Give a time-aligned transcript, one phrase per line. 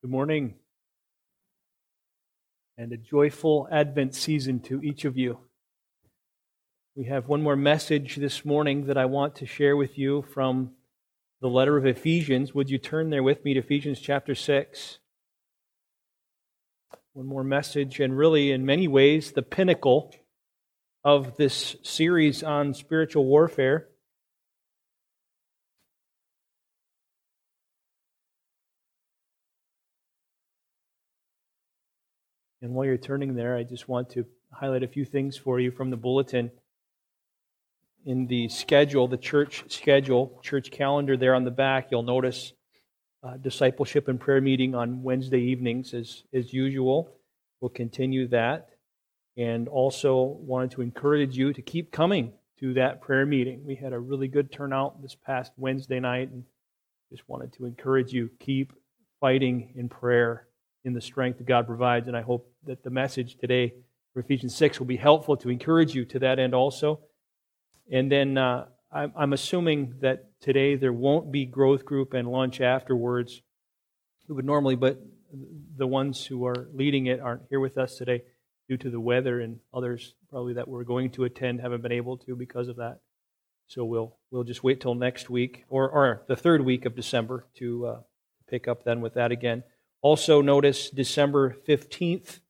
[0.00, 0.54] Good morning
[2.76, 5.40] and a joyful Advent season to each of you.
[6.94, 10.70] We have one more message this morning that I want to share with you from
[11.40, 12.54] the letter of Ephesians.
[12.54, 15.00] Would you turn there with me to Ephesians chapter 6?
[17.14, 20.14] One more message, and really, in many ways, the pinnacle
[21.02, 23.87] of this series on spiritual warfare.
[32.60, 35.70] And while you're turning there, I just want to highlight a few things for you
[35.70, 36.50] from the bulletin.
[38.04, 42.52] In the schedule, the church schedule, church calendar there on the back, you'll notice
[43.22, 47.10] uh, discipleship and prayer meeting on Wednesday evenings as, as usual.
[47.60, 48.70] We'll continue that.
[49.36, 53.64] And also wanted to encourage you to keep coming to that prayer meeting.
[53.64, 56.44] We had a really good turnout this past Wednesday night and
[57.10, 58.72] just wanted to encourage you keep
[59.20, 60.47] fighting in prayer
[60.84, 62.08] in the strength that God provides.
[62.08, 63.74] And I hope that the message today
[64.12, 67.00] for Ephesians 6 will be helpful to encourage you to that end also.
[67.90, 72.60] And then uh, I'm, I'm assuming that today there won't be growth group and lunch
[72.60, 73.42] afterwards.
[74.28, 75.00] We would normally, but
[75.76, 78.22] the ones who are leading it aren't here with us today
[78.68, 82.18] due to the weather, and others probably that we're going to attend haven't been able
[82.18, 83.00] to because of that.
[83.66, 87.46] So we'll we'll just wait till next week or, or the third week of December
[87.56, 88.00] to uh,
[88.48, 89.62] pick up then with that again.
[90.00, 92.40] Also, notice December 15th,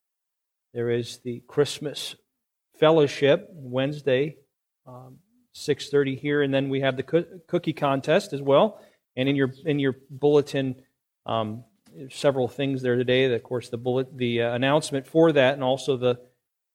[0.74, 2.14] there is the Christmas
[2.78, 4.36] fellowship Wednesday,
[4.86, 5.18] um,
[5.52, 8.80] 6:30 here, and then we have the cookie contest as well.
[9.16, 10.82] And in your in your bulletin,
[11.26, 11.64] um,
[12.10, 13.32] several things there today.
[13.32, 16.20] Of course, the bullet, the uh, announcement for that, and also the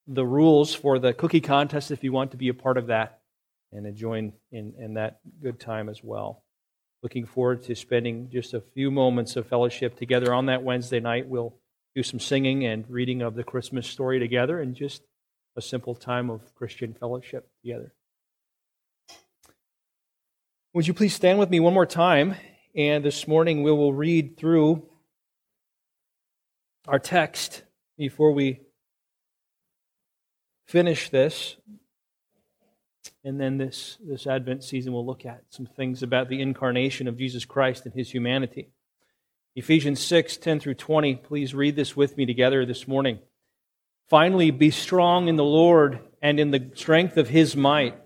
[0.08, 3.22] the rules for the cookie contest if you want to be a part of that
[3.72, 6.43] and join in, in that good time as well.
[7.04, 11.28] Looking forward to spending just a few moments of fellowship together on that Wednesday night.
[11.28, 11.54] We'll
[11.96, 15.04] do some singing and reading of the Christmas story together and just
[15.58, 17.94] a simple time of Christian fellowship together.
[20.74, 22.36] Would you please stand with me one more time?
[22.74, 24.88] And this morning we will read through
[26.88, 27.64] our text
[27.98, 28.62] before we
[30.68, 31.58] finish this.
[33.24, 37.18] And then this, this Advent season, we'll look at some things about the incarnation of
[37.18, 38.70] Jesus Christ and his humanity.
[39.56, 41.16] Ephesians 6 10 through 20.
[41.16, 43.20] Please read this with me together this morning.
[44.10, 47.98] Finally, be strong in the Lord and in the strength of his might.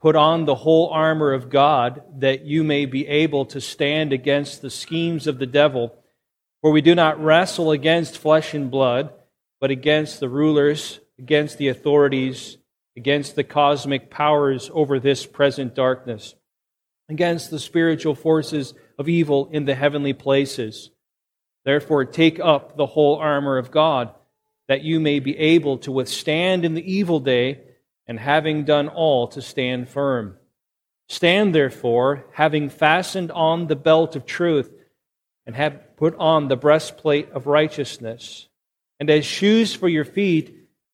[0.00, 4.62] Put on the whole armor of God that you may be able to stand against
[4.62, 5.96] the schemes of the devil.
[6.60, 9.12] For we do not wrestle against flesh and blood,
[9.60, 12.57] but against the rulers, against the authorities
[12.98, 16.34] against the cosmic powers over this present darkness,
[17.08, 20.90] against the spiritual forces of evil in the heavenly places.
[21.64, 24.12] Therefore, take up the whole armor of God,
[24.66, 27.60] that you may be able to withstand in the evil day,
[28.08, 30.36] and having done all, to stand firm.
[31.08, 34.72] Stand therefore, having fastened on the belt of truth,
[35.46, 38.48] and have put on the breastplate of righteousness,
[38.98, 40.57] and as shoes for your feet,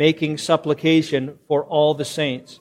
[0.00, 2.58] making supplication for all the saints,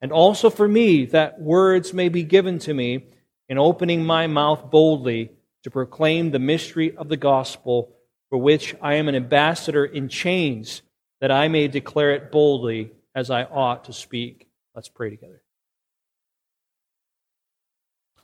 [0.00, 3.04] and also for me, that words may be given to me
[3.50, 5.30] in opening my mouth boldly
[5.62, 7.92] to proclaim the mystery of the gospel,
[8.30, 10.80] for which I am an ambassador in chains,
[11.20, 14.48] that I may declare it boldly as I ought to speak.
[14.74, 15.42] Let's pray together.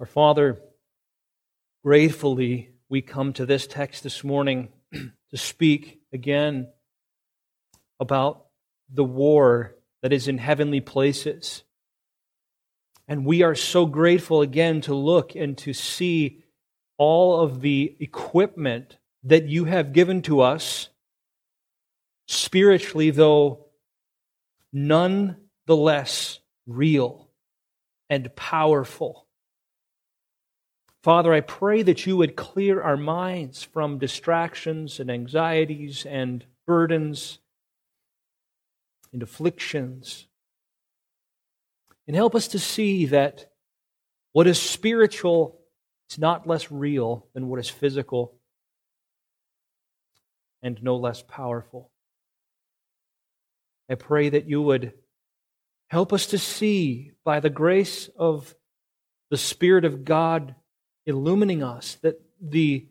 [0.00, 0.58] Our Father,
[1.84, 6.68] gratefully we come to this text this morning to speak again
[8.00, 8.45] about
[8.92, 11.64] the war that is in heavenly places.
[13.08, 16.44] And we are so grateful again to look and to see
[16.98, 20.88] all of the equipment that you have given to us,
[22.26, 23.66] spiritually, though
[24.72, 25.36] none
[25.66, 27.30] the less real
[28.08, 29.26] and powerful.
[31.02, 37.38] Father, I pray that you would clear our minds from distractions and anxieties and burdens
[39.16, 40.26] and afflictions.
[42.06, 43.50] And help us to see that
[44.32, 45.58] what is spiritual
[46.10, 48.34] is not less real than what is physical.
[50.62, 51.90] and no less powerful.
[53.88, 54.92] I pray that you would
[55.88, 58.54] help us to see by the grace of
[59.30, 60.56] the Spirit of God
[61.06, 62.88] illumining us that the,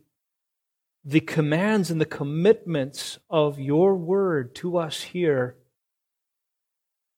[1.04, 5.58] the commands and the commitments of your word to us here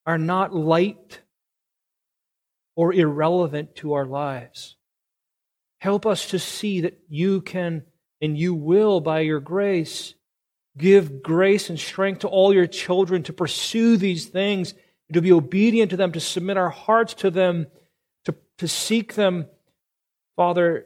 [0.08, 1.20] are not light
[2.76, 4.78] or irrelevant to our lives.
[5.80, 7.84] Help us to see that you can
[8.22, 10.16] and you will, by your grace,
[10.78, 14.74] give grace and strength to all your children to pursue these things,
[15.14, 17.68] to be obedient to them, to submit our hearts to them,
[18.26, 19.46] to, to seek them.
[20.36, 20.86] Father,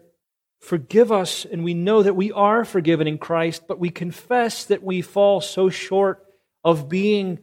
[0.60, 4.84] forgive us, and we know that we are forgiven in Christ, but we confess that
[4.84, 6.26] we fall so short
[6.64, 7.40] of being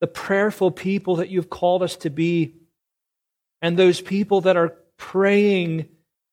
[0.00, 2.54] the prayerful people that you've called us to be,
[3.62, 5.88] and those people that are praying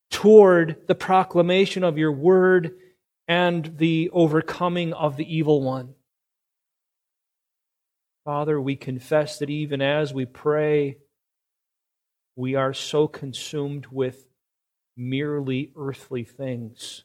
[0.10, 2.78] toward the proclamation of your word
[3.28, 5.94] and the overcoming of the evil one.
[8.24, 10.98] Father, we confess that even as we pray,
[12.36, 14.28] we are so consumed with
[14.96, 17.04] merely earthly things.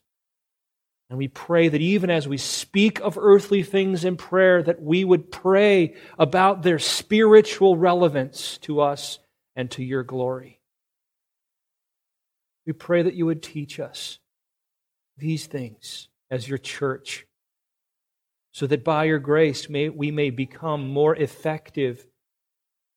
[1.12, 5.04] And we pray that even as we speak of earthly things in prayer, that we
[5.04, 9.18] would pray about their spiritual relevance to us
[9.54, 10.58] and to your glory.
[12.66, 14.20] We pray that you would teach us
[15.18, 17.26] these things as your church,
[18.52, 22.06] so that by your grace may, we may become more effective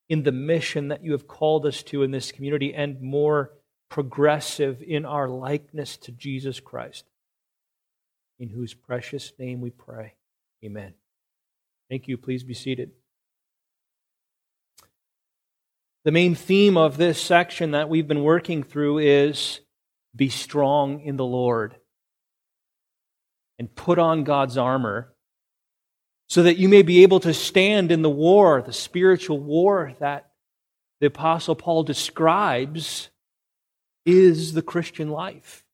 [0.07, 3.51] in the mission that you have called us to in this community and more
[3.89, 7.03] progressive in our likeness to Jesus Christ,
[8.39, 10.13] in whose precious name we pray.
[10.63, 10.93] Amen.
[11.89, 12.17] Thank you.
[12.17, 12.91] Please be seated.
[16.03, 19.61] The main theme of this section that we've been working through is
[20.15, 21.75] be strong in the Lord
[23.57, 25.13] and put on God's armor
[26.27, 30.31] so that you may be able to stand in the war, the spiritual war that
[30.99, 33.09] the Apostle Paul describes
[34.05, 35.64] is the Christian life.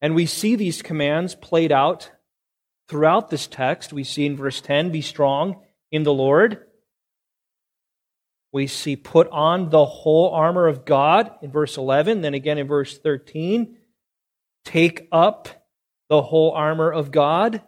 [0.00, 2.10] And we see these commands played out
[2.88, 3.92] throughout this text.
[3.92, 6.66] We see in verse 10 be strong in the Lord
[8.56, 12.22] we see put on the whole armor of God in verse 11.
[12.22, 13.76] Then again in verse 13,
[14.64, 15.66] take up
[16.08, 17.60] the whole armor of God.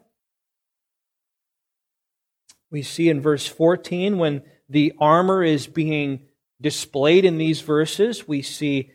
[2.70, 6.20] We see in verse 14 when the armor is being
[6.58, 8.90] displayed in these verses, we see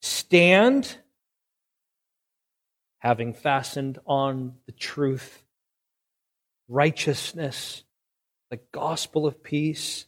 [0.00, 0.96] stand,
[3.02, 5.42] having fastened on the truth,
[6.68, 7.82] righteousness,
[8.48, 10.06] the gospel of peace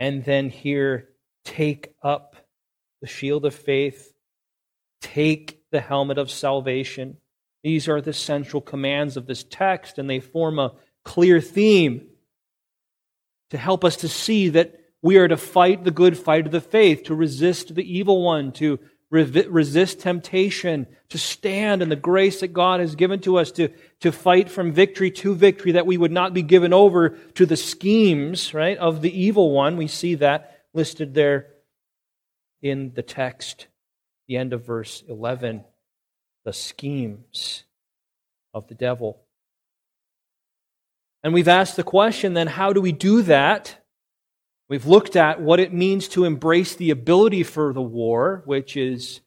[0.00, 1.10] and then here,
[1.44, 2.34] take up
[3.00, 4.12] the shield of faith,
[5.00, 7.18] take the helmet of salvation.
[7.62, 10.72] These are the central commands of this text, and they form a
[11.04, 12.08] clear theme
[13.50, 16.60] to help us to see that we are to fight the good fight of the
[16.60, 22.52] faith, to resist the evil one, to resist temptation, to stand in the grace that
[22.52, 23.68] God has given to us, to,
[24.00, 27.56] to fight from victory to victory, that we would not be given over to the
[27.56, 29.76] schemes, right, of the evil one.
[29.76, 31.48] We see that listed there
[32.62, 33.66] in the text,
[34.28, 35.64] the end of verse 11.
[36.44, 37.64] The schemes
[38.54, 39.20] of the devil.
[41.22, 43.79] And we've asked the question then, how do we do that?
[44.70, 49.20] We've looked at what it means to embrace the ability for the war, which is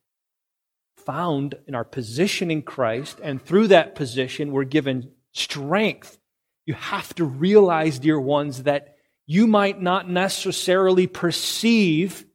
[0.95, 3.19] found in our position in Christ.
[3.21, 6.17] And through that position, we're given strength.
[6.65, 8.95] You have to realize, dear ones, that
[9.25, 12.25] you might not necessarily perceive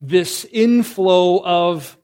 [0.00, 1.95] this inflow of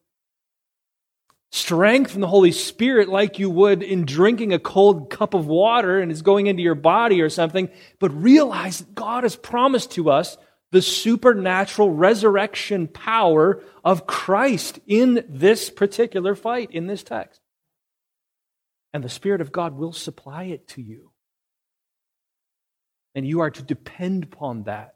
[1.52, 6.00] strength from the Holy Spirit like you would in drinking a cold cup of water
[6.00, 7.68] and it's going into your body or something,
[7.99, 10.38] but realize that God has promised to us
[10.71, 17.38] the supernatural resurrection power of Christ in this particular fight, in this text.
[18.94, 21.11] And the Spirit of God will supply it to you.
[23.14, 24.94] And you are to depend upon that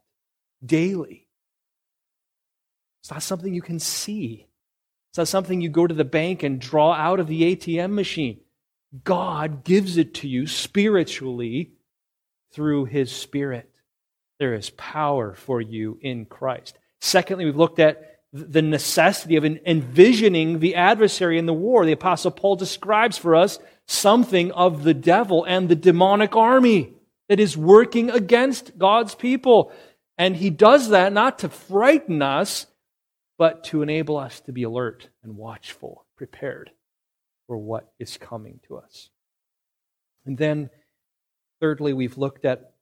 [0.64, 1.28] daily.
[3.02, 4.46] It's not something you can see.
[5.16, 8.38] It's not something you go to the bank and draw out of the ATM machine.
[9.02, 11.72] God gives it to you spiritually
[12.52, 13.80] through His Spirit.
[14.38, 16.76] There is power for you in Christ.
[17.00, 21.86] Secondly, we've looked at the necessity of envisioning the adversary in the war.
[21.86, 26.92] The Apostle Paul describes for us something of the devil and the demonic army
[27.30, 29.72] that is working against God's people.
[30.18, 32.66] And he does that not to frighten us,
[33.38, 36.70] but to enable us to be alert and watchful, prepared.
[37.46, 39.10] for what is coming to us.
[40.24, 40.70] And then,
[41.60, 42.72] thirdly, we've looked at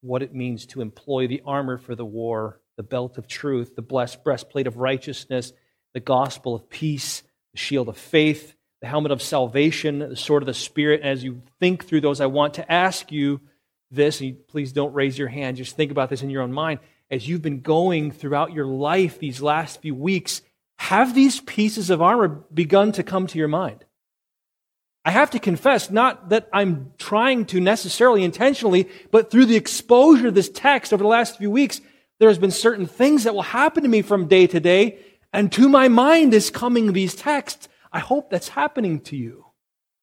[0.00, 3.82] what it means to employ the armor for the war, the belt of truth, the
[3.82, 5.52] blessed breastplate of righteousness,
[5.94, 10.46] the gospel of peace, the shield of faith, the helmet of salvation, the sword of
[10.46, 11.02] the Spirit.
[11.02, 13.40] As you think through those, I want to ask you
[13.90, 16.80] this, and please don't raise your hand, just think about this in your own mind.
[17.10, 20.42] As you've been going throughout your life these last few weeks,
[20.78, 23.84] have these pieces of armor begun to come to your mind?
[25.04, 30.28] I have to confess, not that I'm trying to necessarily intentionally, but through the exposure
[30.28, 31.80] of this text over the last few weeks,
[32.18, 34.98] there has been certain things that will happen to me from day to day,
[35.32, 37.68] and to my mind is coming these texts.
[37.90, 39.46] I hope that's happening to you.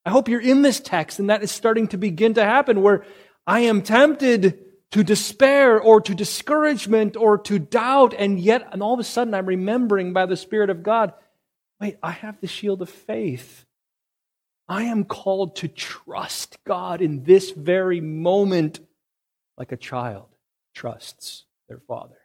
[0.06, 3.04] I hope you're in this text and that is starting to begin to happen where
[3.48, 4.65] I am tempted
[4.96, 9.34] to despair or to discouragement or to doubt, and yet, and all of a sudden,
[9.34, 11.12] I'm remembering by the Spirit of God
[11.82, 13.66] wait, I have the shield of faith.
[14.70, 18.80] I am called to trust God in this very moment
[19.58, 20.30] like a child
[20.74, 22.16] trusts their father.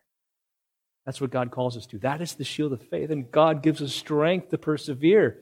[1.04, 1.98] That's what God calls us to.
[1.98, 3.10] That is the shield of faith.
[3.10, 5.38] And God gives us strength to persevere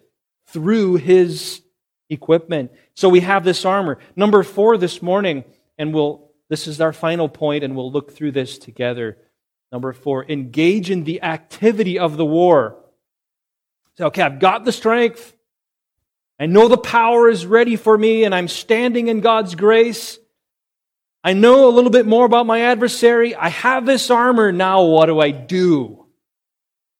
[0.46, 1.60] through his
[2.08, 2.72] equipment.
[2.94, 3.98] So we have this armor.
[4.16, 5.44] Number four this morning,
[5.76, 9.18] and we'll, this is our final point, and we'll look through this together.
[9.70, 12.76] Number four, engage in the activity of the war.
[13.96, 15.34] So, okay, I've got the strength.
[16.40, 20.18] I know the power is ready for me, and I'm standing in God's grace.
[21.22, 23.34] I know a little bit more about my adversary.
[23.34, 24.52] I have this armor.
[24.52, 26.06] Now, what do I do?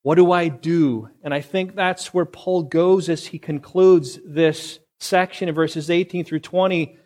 [0.03, 1.09] What do I do?
[1.23, 6.25] And I think that's where Paul goes as he concludes this section in verses 18
[6.25, 6.97] through 20.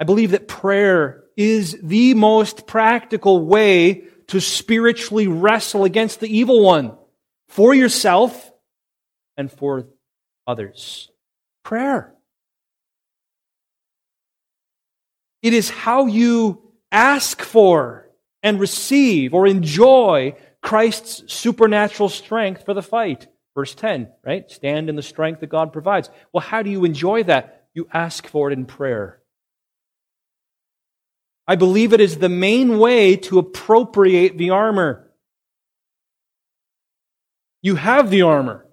[0.00, 6.62] I believe that prayer is the most practical way to spiritually wrestle against the evil
[6.62, 6.96] one
[7.48, 8.50] for yourself
[9.36, 9.88] and for
[10.46, 11.10] others.
[11.64, 12.14] Prayer.
[15.42, 18.08] It is how you ask for
[18.42, 23.26] and receive or enjoy Christ's supernatural strength for the fight.
[23.54, 24.50] Verse 10, right?
[24.50, 26.08] Stand in the strength that God provides.
[26.32, 27.66] Well, how do you enjoy that?
[27.74, 29.19] You ask for it in prayer.
[31.50, 35.10] I believe it is the main way to appropriate the armor.
[37.60, 38.68] You have the armor,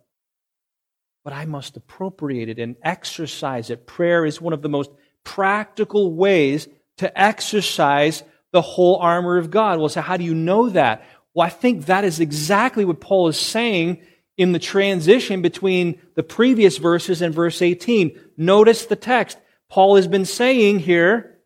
[1.24, 3.88] but I must appropriate it and exercise it.
[3.88, 4.92] Prayer is one of the most
[5.24, 6.68] practical ways
[6.98, 9.80] to exercise the whole armor of God.
[9.80, 11.04] Well, so how do you know that?
[11.34, 14.04] Well, I think that is exactly what Paul is saying
[14.38, 18.20] in the transition between the previous verses and verse 18.
[18.38, 19.40] Notice the text.
[19.68, 21.37] Paul has been saying here,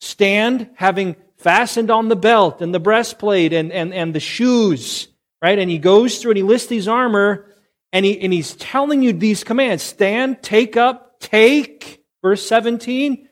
[0.00, 5.08] stand having fastened on the belt and the breastplate and, and, and the shoes,
[5.42, 5.58] right?
[5.58, 7.46] And he goes through and he lists these armor
[7.92, 13.28] and, he, and he's telling you these commands stand, take up, take, Verse 17,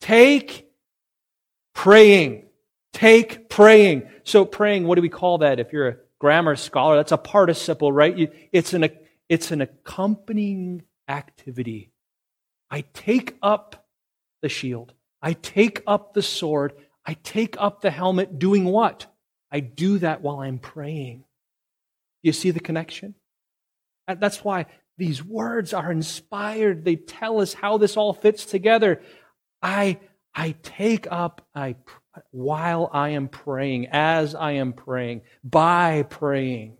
[0.00, 0.68] take
[1.74, 2.44] praying.
[2.92, 4.08] Take praying.
[4.24, 5.60] So praying, what do we call that?
[5.60, 8.32] If you're a grammar scholar, that's a participle, right?
[8.52, 8.88] It's an,
[9.28, 11.92] it's an accompanying activity.
[12.70, 13.86] I take up
[14.42, 14.92] the shield.
[15.22, 16.72] I take up the sword.
[17.06, 19.06] I take up the helmet doing what?
[19.50, 21.18] I do that while I'm praying.
[21.18, 21.24] Do
[22.28, 23.14] you see the connection?
[24.06, 24.66] That's why
[24.98, 26.84] these words are inspired.
[26.84, 29.00] They tell us how this all fits together.
[29.62, 30.00] I,
[30.34, 31.76] I take up, I,
[32.30, 36.78] while I am praying, as I am praying, by praying.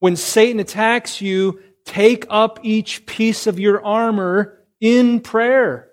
[0.00, 5.87] When Satan attacks you, take up each piece of your armor in prayer.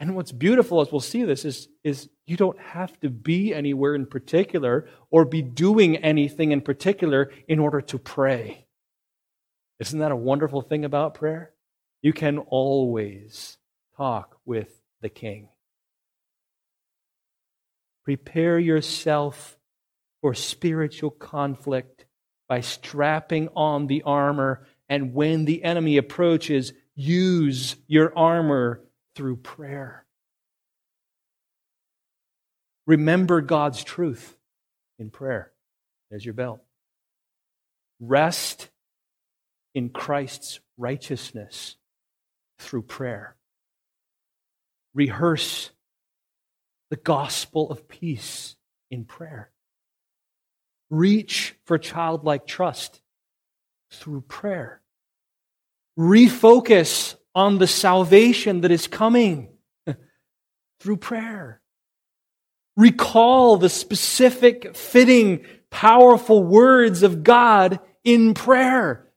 [0.00, 3.94] And what's beautiful, as we'll see this, is, is you don't have to be anywhere
[3.94, 8.66] in particular or be doing anything in particular in order to pray.
[9.80, 11.52] Isn't that a wonderful thing about prayer?
[12.00, 13.58] You can always
[13.96, 14.68] talk with
[15.00, 15.48] the King.
[18.04, 19.58] Prepare yourself
[20.20, 22.06] for spiritual conflict
[22.48, 28.80] by strapping on the armor, and when the enemy approaches, use your armor
[29.18, 30.06] through prayer.
[32.86, 34.36] Remember God's truth
[35.00, 35.50] in prayer.
[36.08, 36.60] There's your belt.
[37.98, 38.70] Rest
[39.74, 41.74] in Christ's righteousness
[42.60, 43.34] through prayer.
[44.94, 45.70] Rehearse
[46.90, 48.54] the gospel of peace
[48.88, 49.50] in prayer.
[50.90, 53.00] Reach for childlike trust
[53.90, 54.80] through prayer.
[55.98, 59.48] Refocus on the salvation that is coming
[60.80, 61.60] through prayer.
[62.76, 69.08] Recall the specific, fitting, powerful words of God in prayer.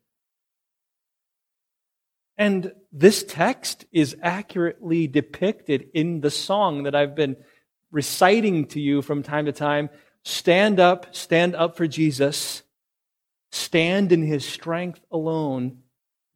[2.38, 7.38] And this text is accurately depicted in the song that I've been
[7.92, 9.90] reciting to you from time to time.
[10.24, 12.64] Stand up, stand up for Jesus.
[13.52, 15.80] Stand in his strength alone.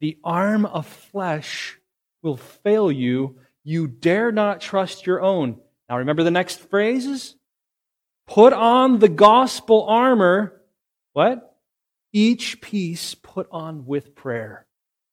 [0.02, 1.78] The arm of flesh
[2.22, 3.40] will fail you.
[3.64, 5.60] You dare not trust your own.
[5.90, 7.36] Now remember the next phrases?
[8.28, 10.62] Put on the gospel armor.
[11.14, 11.58] What?
[12.12, 14.66] Each piece put on with prayer.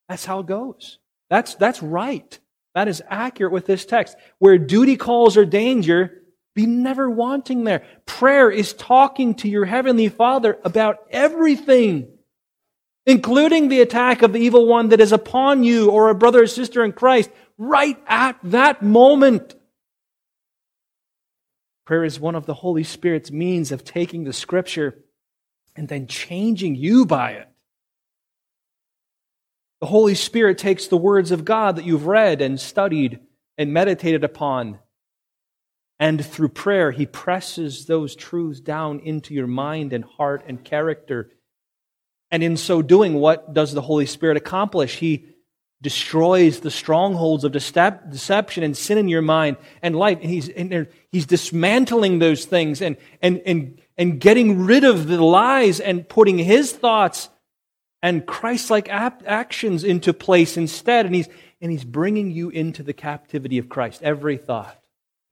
[0.09, 0.99] That's how it goes.
[1.31, 2.39] That's, that's right.
[2.75, 4.17] That is accurate with this text.
[4.39, 6.23] Where duty calls or danger,
[6.55, 7.85] be never wanting there.
[8.07, 12.09] Prayer is talking to your Heavenly Father about everything,
[13.07, 16.47] including the attack of the evil one that is upon you or a brother or
[16.47, 19.55] sister in Christ right at that moment.
[21.85, 25.05] Prayer is one of the Holy Spirit's means of taking the Scripture
[25.75, 27.49] and then changing you by it.
[29.81, 33.19] The Holy Spirit takes the words of God that you've read and studied
[33.59, 34.79] and meditated upon,
[35.99, 41.31] and through prayer, He presses those truths down into your mind and heart and character.
[42.33, 44.97] And in so doing, what does the Holy Spirit accomplish?
[44.97, 45.27] He
[45.83, 50.19] destroys the strongholds of deception and sin in your mind and life.
[50.23, 50.49] And he's,
[51.11, 56.39] he's dismantling those things and, and, and, and getting rid of the lies and putting
[56.39, 57.29] his thoughts
[58.01, 61.05] and Christ-like actions into place instead.
[61.05, 61.29] And he's,
[61.61, 64.03] and he's bringing you into the captivity of Christ.
[64.03, 64.81] Every thought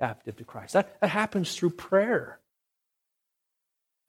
[0.01, 0.75] captive to Christ.
[0.75, 2.40] That, that happens through prayer.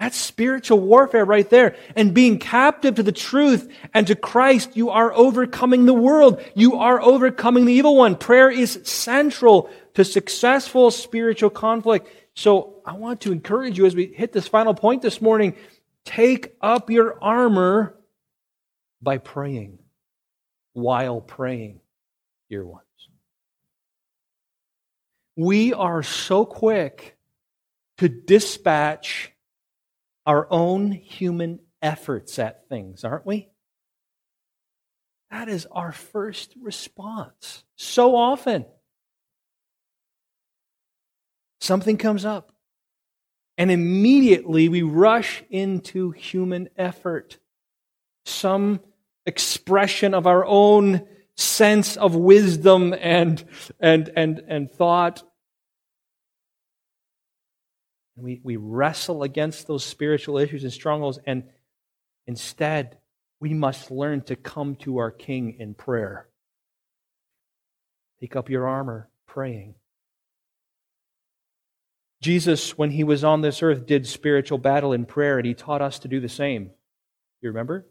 [0.02, 1.76] That's spiritual warfare right there.
[1.96, 6.44] And being captive to the truth and to Christ, you are overcoming the world.
[6.56, 8.16] You are overcoming the evil one.
[8.16, 12.10] Prayer is central to successful spiritual conflict.
[12.34, 15.56] So I want to encourage you as we hit this final point this morning,
[16.04, 17.96] take up your armor
[19.04, 19.78] by praying
[20.74, 21.80] while praying,
[22.50, 22.82] dear ones.
[25.36, 27.18] We are so quick
[28.00, 29.32] to dispatch
[30.32, 33.50] our own human efforts at things, aren't we?
[35.30, 37.66] That is our first response.
[37.76, 38.66] So often,
[41.60, 42.54] something comes up,
[43.58, 47.38] and immediately we rush into human effort.
[48.24, 48.80] Some
[49.26, 53.44] expression of our own sense of wisdom and,
[53.82, 55.24] and, and, and thought
[58.22, 61.44] we, we wrestle against those spiritual issues and strongholds, and
[62.28, 62.98] instead,
[63.40, 66.28] we must learn to come to our King in prayer.
[68.20, 69.76] Take up your armor, praying.
[72.22, 75.82] Jesus, when he was on this earth, did spiritual battle in prayer, and he taught
[75.82, 76.70] us to do the same.
[77.42, 77.88] You remember?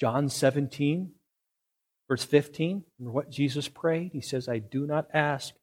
[0.00, 1.10] John 17,
[2.08, 4.12] verse 15, remember what Jesus prayed?
[4.12, 5.54] He says, I do not ask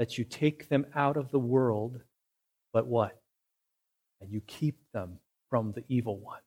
[0.00, 2.00] that you take them out of the world,
[2.72, 3.20] but what?
[4.22, 5.18] And you keep them
[5.50, 6.40] from the evil one.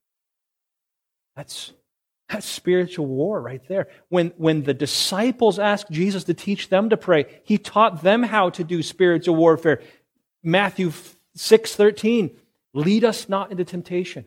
[1.35, 1.71] That's,
[2.27, 3.89] that's spiritual war right there.
[4.09, 8.49] When, when the disciples asked Jesus to teach them to pray, he taught them how
[8.49, 9.83] to do spiritual warfare.
[10.41, 10.91] Matthew
[11.35, 12.35] 6 13,
[12.73, 14.25] lead us not into temptation,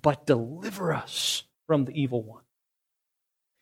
[0.00, 2.42] but deliver us from the evil one.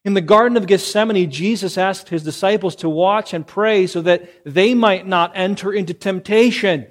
[0.07, 4.31] In the Garden of Gethsemane, Jesus asked his disciples to watch and pray so that
[4.45, 6.87] they might not enter into temptation.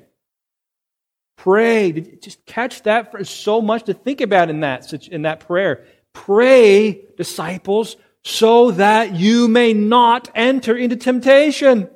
[1.38, 1.94] Pray.
[1.94, 5.86] Just catch that for so much to think about in that, in that prayer.
[6.12, 11.90] Pray, disciples, so that you may not enter into temptation.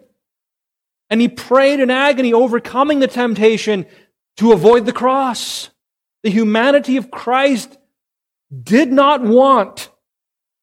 [1.10, 3.88] And he prayed in agony, overcoming the temptation
[4.38, 5.70] to avoid the cross.
[6.24, 7.78] The humanity of Christ
[8.64, 9.90] did not want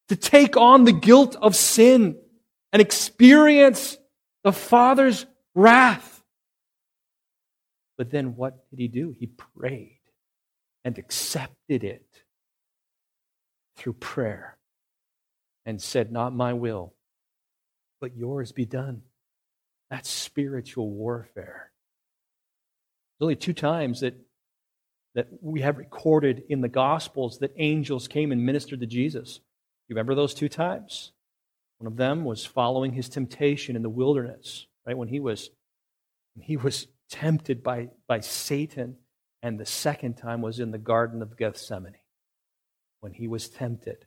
[0.08, 2.16] to take on the guilt of sin
[2.72, 3.96] and experience
[4.44, 6.22] the Father's wrath.
[7.98, 9.14] But then what did he do?
[9.18, 10.00] He prayed
[10.84, 12.06] and accepted it
[13.76, 14.56] through prayer
[15.64, 16.94] and said, Not my will,
[18.00, 19.02] but yours be done.
[19.90, 21.70] That's spiritual warfare.
[23.18, 24.14] There's only two times that,
[25.14, 29.40] that we have recorded in the Gospels that angels came and ministered to Jesus.
[29.88, 31.12] You remember those two times?
[31.78, 34.96] One of them was following his temptation in the wilderness, right?
[34.96, 35.50] When he was,
[36.34, 38.96] when he was tempted by, by Satan.
[39.42, 41.94] And the second time was in the Garden of Gethsemane,
[43.00, 44.06] when he was tempted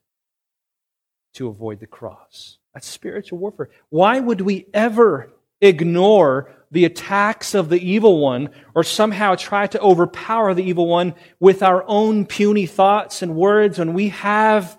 [1.36, 2.58] to avoid the cross.
[2.74, 3.70] That's spiritual warfare.
[3.90, 9.80] Why would we ever ignore the attacks of the evil one or somehow try to
[9.82, 14.78] overpower the evil one with our own puny thoughts and words when we have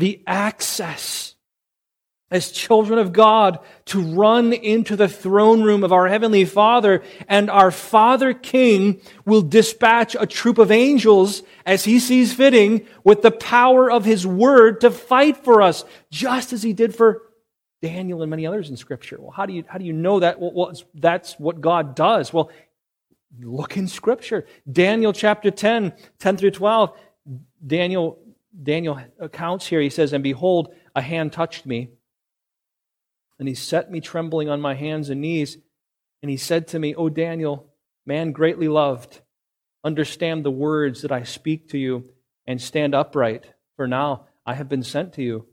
[0.00, 1.34] the access
[2.30, 7.50] as children of God to run into the throne room of our Heavenly Father, and
[7.50, 13.32] our Father King will dispatch a troop of angels as He sees fitting with the
[13.32, 17.22] power of His Word to fight for us, just as He did for
[17.82, 19.16] Daniel and many others in Scripture.
[19.20, 20.38] Well, how do you, how do you know that?
[20.40, 22.32] Well, that's what God does.
[22.32, 22.50] Well,
[23.40, 24.46] look in Scripture.
[24.70, 26.96] Daniel chapter 10, 10 through 12.
[27.66, 28.18] Daniel,
[28.62, 31.90] Daniel accounts here, he says, And behold, a hand touched me
[33.40, 35.56] and he set me trembling on my hands and knees.
[36.22, 37.72] And he said to me, O Daniel,
[38.04, 39.22] man greatly loved,
[39.82, 42.10] understand the words that I speak to you
[42.46, 45.46] and stand upright, for now I have been sent to you.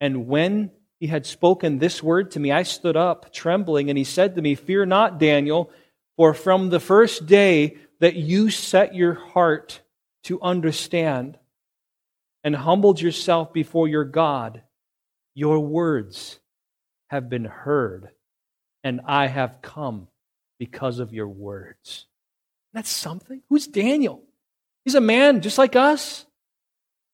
[0.00, 4.04] And when he had spoken this word to me, I stood up, trembling, and he
[4.04, 5.70] said to me, Fear not, Daniel,
[6.16, 9.82] for from the first day that you set your heart
[10.24, 11.38] to understand
[12.46, 14.62] and humbled yourself before your God,
[15.34, 16.38] your words
[17.08, 18.10] have been heard,
[18.84, 20.06] and I have come
[20.56, 22.06] because of your words.
[22.72, 23.42] That's something.
[23.48, 24.22] Who's Daniel?
[24.84, 26.24] He's a man just like us,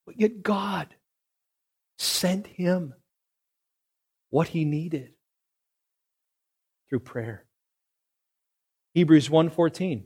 [0.04, 0.94] but yet God
[1.96, 2.92] sent him
[4.28, 5.14] what he needed
[6.90, 7.46] through prayer.
[8.92, 10.04] Hebrews 1:14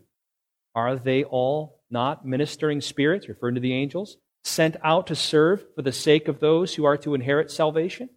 [0.77, 5.83] Are they all not ministering spirits referring to the angels sent out to serve for
[5.83, 8.09] the sake of those who are to inherit salvation?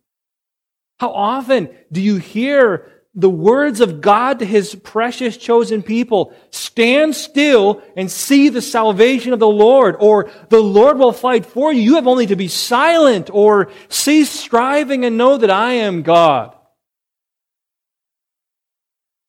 [1.00, 6.34] How often do you hear the words of God to his precious chosen people?
[6.52, 11.74] Stand still and see the salvation of the Lord, or the Lord will fight for
[11.74, 11.82] you.
[11.82, 16.56] You have only to be silent, or cease striving and know that I am God.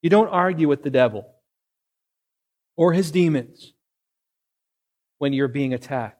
[0.02, 1.34] You don't argue with the devil
[2.76, 3.72] or his demons
[5.18, 6.19] when you're being attacked.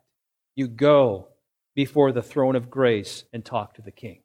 [0.55, 1.29] You go
[1.75, 4.23] before the throne of grace and talk to the king.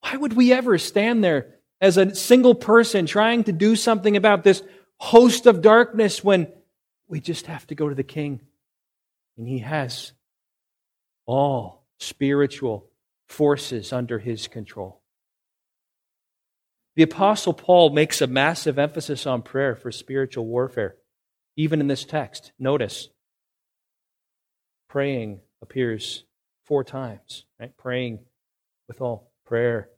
[0.00, 4.44] Why would we ever stand there as a single person trying to do something about
[4.44, 4.62] this
[4.98, 6.52] host of darkness when
[7.08, 8.40] we just have to go to the King?
[9.38, 10.12] And He has
[11.26, 12.90] all spiritual
[13.28, 15.00] forces under His control.
[16.96, 20.96] The Apostle Paul makes a massive emphasis on prayer for spiritual warfare,
[21.56, 22.52] even in this text.
[22.58, 23.08] Notice,
[24.94, 26.22] praying appears
[26.66, 27.76] four times, right?
[27.76, 28.20] Praying
[28.86, 29.88] with all prayer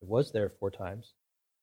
[0.00, 1.12] It was there four times.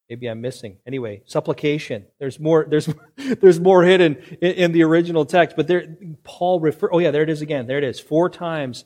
[0.09, 0.77] Maybe I'm missing.
[0.85, 2.05] Anyway, supplication.
[2.19, 2.67] There's more.
[2.69, 6.89] There's there's more hidden in, in the original text, but there Paul refer.
[6.91, 7.65] Oh yeah, there it is again.
[7.65, 7.99] There it is.
[7.99, 8.83] Four times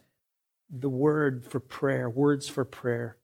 [0.70, 2.08] the word for prayer.
[2.10, 3.18] Words for prayer.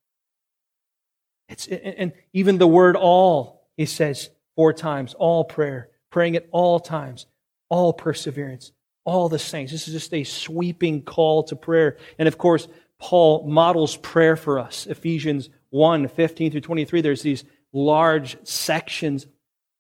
[1.50, 3.68] It's and even the word all.
[3.78, 5.14] He says four times.
[5.14, 7.26] All prayer, praying at all times,
[7.70, 8.72] all perseverance,
[9.06, 9.72] all the saints.
[9.72, 11.98] This is just a sweeping call to prayer.
[12.20, 12.68] And of course,
[13.00, 14.88] Paul models prayer for us.
[14.88, 19.28] Ephesians 1 15 through 23, there's these large sections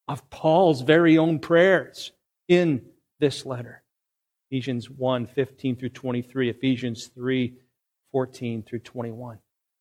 [0.08, 2.12] of Paul's very own prayers
[2.47, 2.86] in
[3.19, 3.84] this letter.
[4.49, 7.53] Ephesians 1 15 through 23, Ephesians 3
[8.12, 9.39] 14 through 21.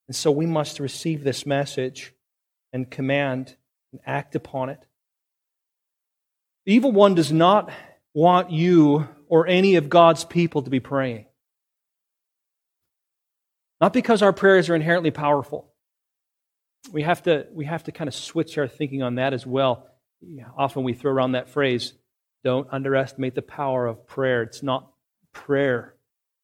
[0.09, 2.12] And so we must receive this message
[2.73, 3.57] and command
[3.92, 4.87] and act upon it.
[6.64, 7.71] The evil one does not
[8.14, 11.27] want you or any of God's people to be praying.
[13.81, 15.73] Not because our prayers are inherently powerful,
[16.92, 19.87] we have to we have to kind of switch our thinking on that as well.
[20.57, 21.92] Often we throw around that phrase,
[22.42, 24.42] don't underestimate the power of prayer.
[24.42, 24.90] It's not
[25.33, 25.95] prayer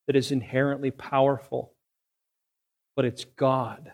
[0.06, 1.71] that is inherently powerful,
[2.96, 3.92] but it's God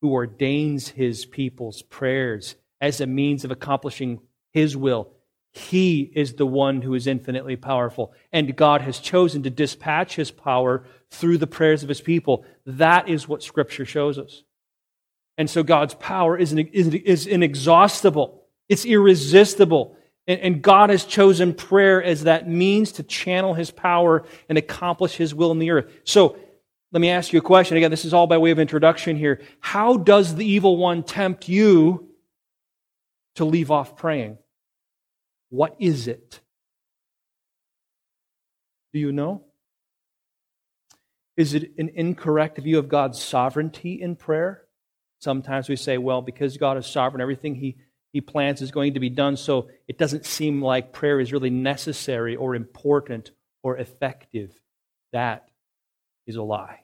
[0.00, 4.20] who ordains his people's prayers as a means of accomplishing
[4.52, 5.12] his will.
[5.52, 8.12] He is the one who is infinitely powerful.
[8.32, 12.44] And God has chosen to dispatch his power through the prayers of his people.
[12.66, 14.44] That is what Scripture shows us.
[15.36, 19.96] And so God's power is, inexhaustible, it's irresistible.
[20.26, 25.34] And God has chosen prayer as that means to channel his power and accomplish his
[25.34, 25.92] will in the earth.
[26.04, 26.38] So
[26.92, 27.76] let me ask you a question.
[27.76, 29.42] Again, this is all by way of introduction here.
[29.60, 32.08] How does the evil one tempt you
[33.36, 34.38] to leave off praying?
[35.50, 36.40] What is it?
[38.92, 39.44] Do you know?
[41.36, 44.62] Is it an incorrect view of God's sovereignty in prayer?
[45.20, 47.76] Sometimes we say, well, because God is sovereign, everything he,
[48.12, 51.50] he plans is going to be done, so it doesn't seem like prayer is really
[51.50, 53.30] necessary or important
[53.62, 54.58] or effective.
[55.12, 55.49] That
[56.30, 56.80] is a lie.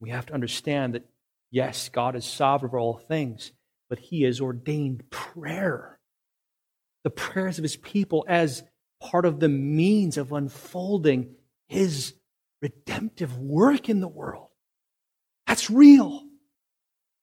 [0.00, 1.06] We have to understand that,
[1.50, 3.52] yes, God is sovereign over all things,
[3.90, 5.98] but he has ordained prayer
[7.04, 8.62] the prayers of his people as
[9.00, 11.34] part of the means of unfolding
[11.68, 12.14] his
[12.60, 14.48] redemptive work in the world.
[15.46, 16.22] That's real.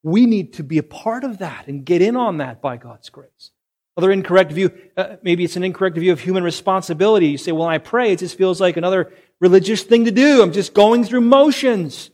[0.04, 3.10] We need to be a part of that and get in on that by God's
[3.10, 3.52] grace.
[3.98, 7.28] Other incorrect view, uh, maybe it's an incorrect view of human responsibility.
[7.28, 10.42] You say, well, I pray, it just feels like another religious thing to do.
[10.42, 12.12] I'm just going through motions.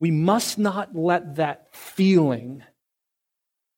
[0.00, 2.62] We must not let that feeling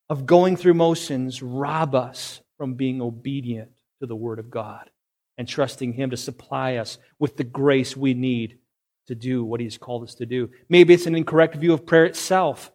[0.09, 4.91] of going through motions rob us from being obedient to the Word of God
[5.37, 8.59] and trusting Him to supply us with the grace we need
[9.07, 10.51] to do what He's called us to do.
[10.69, 12.73] Maybe it's an incorrect view of prayer itself.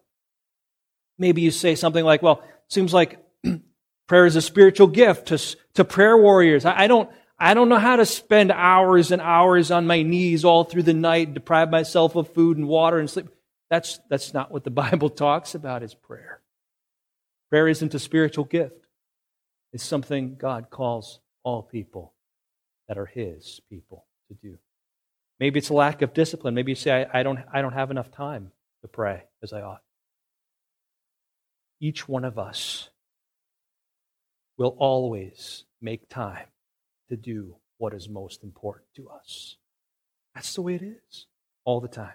[1.18, 3.18] Maybe you say something like, well, it seems like
[4.08, 6.64] prayer is a spiritual gift to, to prayer warriors.
[6.64, 10.44] I, I don't, I don't know how to spend hours and hours on my knees
[10.44, 13.28] all through the night, deprive myself of food and water and sleep.
[13.70, 16.40] That's, that's not what the Bible talks about as prayer.
[17.50, 18.86] Prayer isn't a spiritual gift.
[19.72, 22.12] It's something God calls all people
[22.88, 24.58] that are His people to do.
[25.40, 26.54] Maybe it's a lack of discipline.
[26.54, 29.62] Maybe you say, I, I, don't, I don't have enough time to pray as I
[29.62, 29.82] ought.
[31.80, 32.88] Each one of us
[34.56, 36.46] will always make time
[37.08, 39.56] to do what is most important to us.
[40.34, 41.26] That's the way it is
[41.64, 42.14] all the time.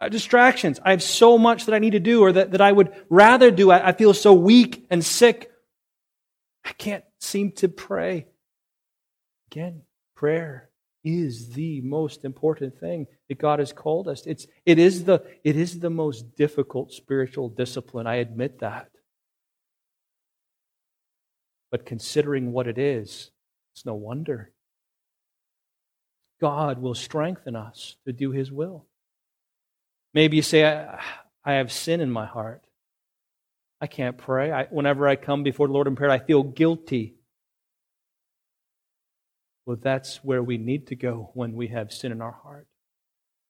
[0.00, 0.80] Uh, distractions.
[0.82, 3.50] I have so much that I need to do or that, that I would rather
[3.50, 3.70] do.
[3.70, 5.50] I, I feel so weak and sick.
[6.64, 8.26] I can't seem to pray.
[9.50, 9.82] Again,
[10.16, 10.70] prayer
[11.04, 14.26] is the most important thing that God has called us.
[14.26, 18.06] It's, it, is the, it is the most difficult spiritual discipline.
[18.06, 18.90] I admit that.
[21.70, 23.30] But considering what it is,
[23.80, 24.52] it's no wonder.
[26.38, 28.84] God will strengthen us to do His will.
[30.12, 31.00] Maybe you say, I,
[31.42, 32.62] I have sin in my heart.
[33.80, 34.52] I can't pray.
[34.52, 37.14] I, whenever I come before the Lord in prayer, I feel guilty.
[39.64, 42.66] Well, that's where we need to go when we have sin in our heart.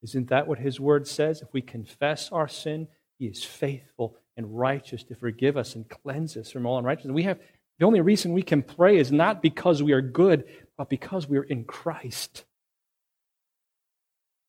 [0.04, 1.42] Isn't that what His Word says?
[1.42, 2.86] If we confess our sin,
[3.18, 7.12] He is faithful and righteous to forgive us and cleanse us from all unrighteousness.
[7.12, 7.40] We have
[7.80, 10.44] the only reason we can pray is not because we are good,
[10.76, 12.44] but because we are in Christ.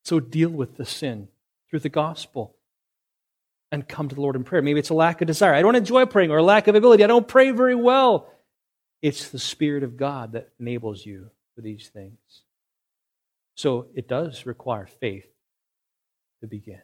[0.04, 1.30] So deal with the sin
[1.70, 2.58] through the gospel
[3.72, 4.62] and come to the Lord in prayer.
[4.62, 5.54] Maybe it's a lack of desire.
[5.54, 7.06] I don't enjoy praying or a lack of ability.
[7.06, 8.30] I don't pray very well.
[9.02, 12.18] It's the Spirit of God that enables you for these things.
[13.56, 15.28] So it does require faith
[16.42, 16.82] to begin.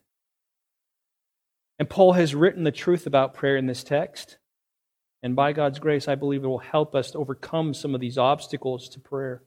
[1.78, 4.38] And Paul has written the truth about prayer in this text.
[5.24, 8.18] And by God's grace, I believe it will help us to overcome some of these
[8.18, 9.42] obstacles to prayer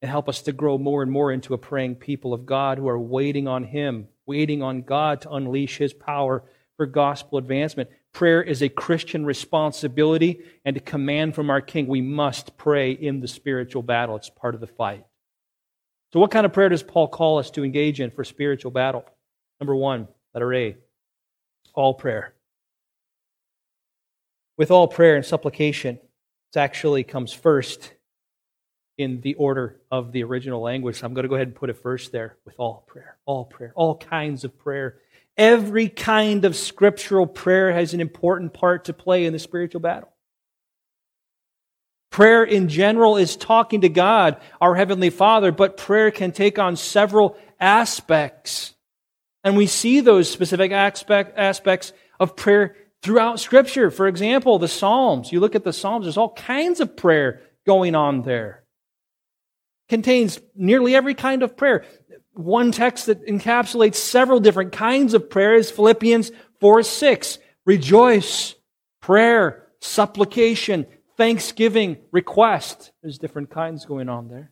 [0.00, 2.88] and help us to grow more and more into a praying people of God who
[2.88, 6.44] are waiting on Him, waiting on God to unleash His power
[6.76, 7.90] for gospel advancement.
[8.12, 11.86] Prayer is a Christian responsibility and a command from our King.
[11.86, 15.04] We must pray in the spiritual battle, it's part of the fight.
[16.12, 19.04] So, what kind of prayer does Paul call us to engage in for spiritual battle?
[19.60, 20.76] Number one, letter A,
[21.74, 22.33] all prayer
[24.56, 25.98] with all prayer and supplication.
[26.54, 27.92] It actually comes first
[28.96, 31.00] in the order of the original language.
[31.00, 33.44] So I'm going to go ahead and put it first there with all prayer, all
[33.44, 34.98] prayer, all kinds of prayer.
[35.36, 40.10] Every kind of scriptural prayer has an important part to play in the spiritual battle.
[42.10, 46.76] Prayer in general is talking to God, our Heavenly Father, but prayer can take on
[46.76, 48.74] several aspects.
[49.42, 53.90] And we see those specific aspect, aspects of prayer throughout Scripture.
[53.90, 55.30] For example, the Psalms.
[55.30, 58.64] You look at the Psalms, there's all kinds of prayer going on there.
[59.90, 61.84] Contains nearly every kind of prayer.
[62.32, 67.38] One text that encapsulates several different kinds of prayer is Philippians 4 6.
[67.66, 68.54] Rejoice,
[69.02, 70.86] prayer, supplication,
[71.18, 72.90] thanksgiving, request.
[73.02, 74.50] There's different kinds going on there.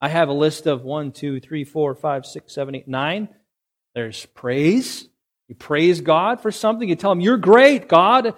[0.00, 3.28] I have a list of one, two, three, four, five, six, seven, eight, nine.
[3.94, 5.08] There's praise,
[5.48, 6.88] you praise God for something.
[6.88, 8.34] You tell Him, You're great, God.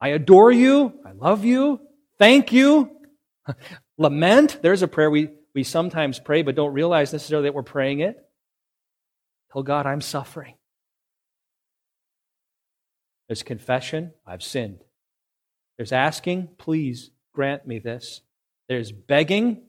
[0.00, 1.00] I adore you.
[1.06, 1.80] I love you.
[2.18, 2.90] Thank you.
[3.98, 4.58] Lament.
[4.62, 8.16] There's a prayer we, we sometimes pray, but don't realize necessarily that we're praying it.
[9.52, 10.54] Tell God, I'm suffering.
[13.28, 14.12] There's confession.
[14.26, 14.80] I've sinned.
[15.76, 18.20] There's asking, please grant me this.
[18.68, 19.62] There's begging.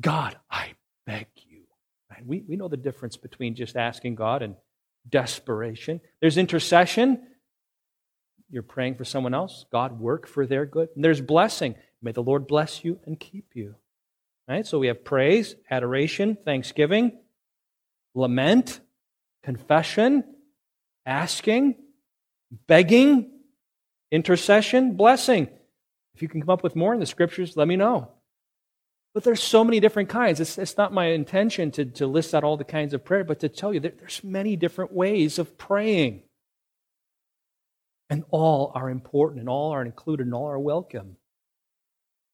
[0.00, 0.74] God, I
[1.06, 1.62] beg you.
[2.24, 4.56] We, we know the difference between just asking God and
[5.08, 6.00] desperation.
[6.20, 7.26] There's intercession.
[8.50, 9.66] You're praying for someone else.
[9.72, 10.88] God work for their good.
[10.94, 11.74] And there's blessing.
[12.02, 13.74] May the Lord bless you and keep you.
[14.48, 14.66] Right?
[14.66, 17.18] So we have praise, adoration, thanksgiving,
[18.14, 18.80] lament,
[19.42, 20.22] confession,
[21.04, 21.76] asking,
[22.66, 23.30] begging,
[24.12, 25.48] intercession, blessing.
[26.14, 28.10] If you can come up with more in the scriptures, let me know.
[29.16, 30.40] But there's so many different kinds.
[30.40, 33.40] It's, it's not my intention to, to list out all the kinds of prayer, but
[33.40, 36.20] to tell you that there's many different ways of praying.
[38.10, 41.16] And all are important, and all are included, and all are welcome.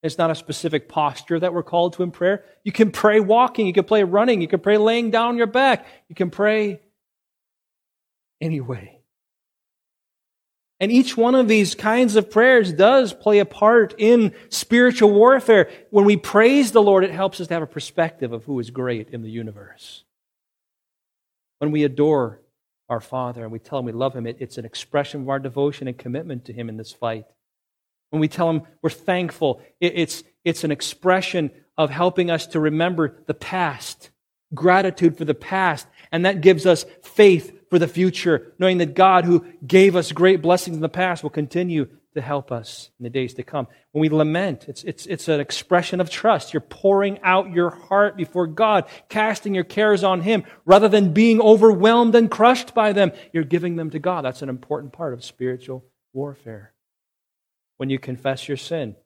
[0.02, 2.44] It's not a specific posture that we're called to in prayer.
[2.64, 5.86] You can pray walking, you can pray running, you can pray laying down your back,
[6.08, 6.80] you can pray
[8.40, 9.01] anyway.
[10.82, 15.70] And each one of these kinds of prayers does play a part in spiritual warfare.
[15.90, 18.70] When we praise the Lord, it helps us to have a perspective of who is
[18.70, 20.02] great in the universe.
[21.60, 22.40] When we adore
[22.88, 25.86] our Father and we tell Him we love Him, it's an expression of our devotion
[25.86, 27.26] and commitment to Him in this fight.
[28.10, 33.22] When we tell Him we're thankful, it's, it's an expression of helping us to remember
[33.26, 34.10] the past,
[34.52, 39.24] gratitude for the past, and that gives us faith for the future, knowing that God,
[39.24, 43.08] who gave us great blessings in the past, will continue to help us in the
[43.08, 43.66] days to come.
[43.92, 46.52] When we lament, it's, it's, it's an expression of trust.
[46.52, 51.40] You're pouring out your heart before God, casting your cares on Him, rather than being
[51.40, 53.11] overwhelmed and crushed by them.
[53.32, 54.26] You're giving them to God.
[54.26, 55.82] That's an important part of spiritual
[56.12, 56.74] warfare.
[57.78, 58.96] When you confess your sin,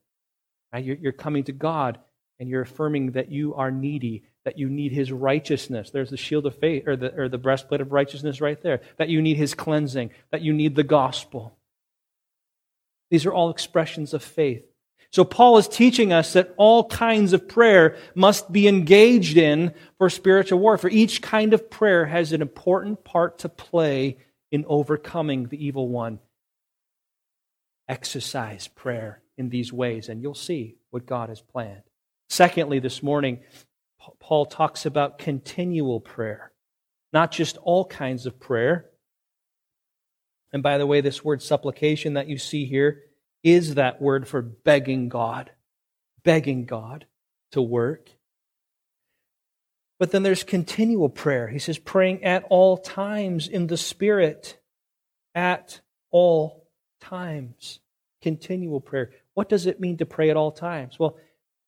[0.73, 2.01] right, you're, you're coming to God
[2.41, 5.91] and you're affirming that you are needy that you need his righteousness.
[5.91, 8.81] There's the shield of faith, or the, or the breastplate of righteousness right there.
[8.97, 11.59] That you need his cleansing, that you need the gospel.
[13.11, 14.63] These are all expressions of faith.
[15.11, 20.09] So Paul is teaching us that all kinds of prayer must be engaged in for
[20.09, 20.91] spiritual warfare.
[20.91, 24.19] Each kind of prayer has an important part to play
[24.53, 26.21] in overcoming the evil one.
[27.89, 31.83] Exercise prayer in these ways, and you'll see what God has planned.
[32.29, 33.41] Secondly, this morning,
[34.21, 36.53] Paul talks about continual prayer,
[37.13, 38.87] not just all kinds of prayer.
[40.53, 43.03] And by the way, this word supplication that you see here
[43.43, 45.51] is that word for begging God,
[46.25, 47.07] begging God
[47.53, 48.11] to work.
[49.99, 51.49] But then there's continual prayer.
[51.49, 54.59] He says, praying at all times in the Spirit.
[55.35, 56.69] At all
[57.01, 57.81] times.
[58.23, 59.13] Continual prayer.
[59.35, 60.99] What does it mean to pray at all times?
[60.99, 61.17] Well,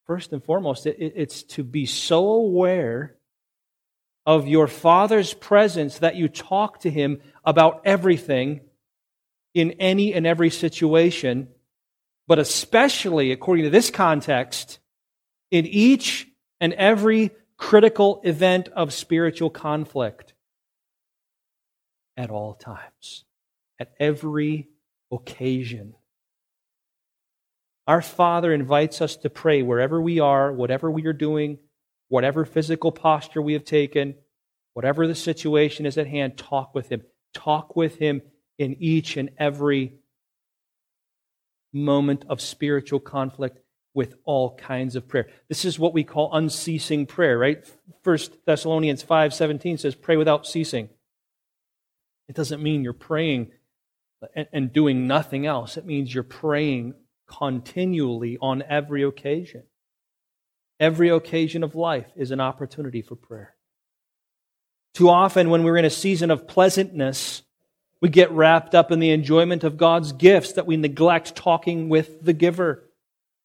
[0.08, 3.14] First and foremost, it, it's to be so aware
[4.24, 8.62] of your Father's presence that you talk to Him about everything
[9.54, 11.48] in any and every situation,
[12.26, 14.78] but especially, according to this context,
[15.50, 16.26] in each
[16.58, 20.32] and every critical event of spiritual conflict
[22.16, 23.24] at all times,
[23.78, 24.68] at every
[25.12, 25.94] occasion.
[27.88, 31.58] Our Father invites us to pray wherever we are, whatever we are doing,
[32.08, 34.14] whatever physical posture we have taken,
[34.74, 37.02] whatever the situation is at hand, talk with Him.
[37.32, 38.20] Talk with Him
[38.58, 39.94] in each and every
[41.72, 43.58] moment of spiritual conflict
[43.94, 45.28] with all kinds of prayer.
[45.48, 47.66] This is what we call unceasing prayer, right?
[48.02, 50.90] First Thessalonians 5:17 says pray without ceasing.
[52.28, 53.52] It doesn't mean you're praying
[54.52, 55.78] and doing nothing else.
[55.78, 56.94] It means you're praying
[57.28, 59.62] continually on every occasion.
[60.80, 63.54] Every occasion of life is an opportunity for prayer.
[64.94, 67.42] Too often, when we're in a season of pleasantness,
[68.00, 72.24] we get wrapped up in the enjoyment of God's gifts that we neglect talking with
[72.24, 72.84] the giver.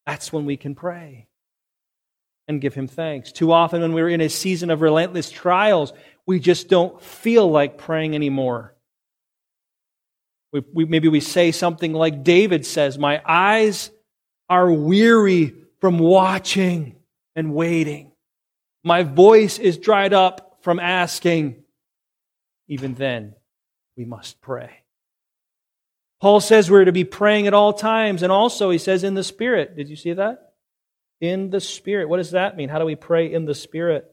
[0.05, 1.27] That's when we can pray
[2.47, 3.31] and give Him thanks.
[3.31, 5.93] Too often, when we're in a season of relentless trials,
[6.25, 8.75] we just don't feel like praying anymore.
[10.53, 13.89] We, we, maybe we say something like David says, My eyes
[14.49, 16.95] are weary from watching
[17.35, 18.11] and waiting.
[18.83, 21.63] My voice is dried up from asking.
[22.69, 23.33] Even then,
[23.97, 24.83] we must pray.
[26.21, 29.23] Paul says we're to be praying at all times, and also he says in the
[29.23, 29.75] Spirit.
[29.75, 30.53] Did you see that?
[31.19, 32.07] In the Spirit.
[32.07, 32.69] What does that mean?
[32.69, 34.09] How do we pray in the Spirit?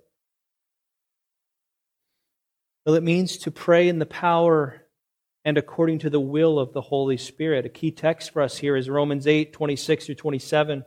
[2.84, 4.86] Well, it means to pray in the power
[5.44, 7.66] and according to the will of the Holy Spirit.
[7.66, 10.84] A key text for us here is Romans 8, 26 through 27.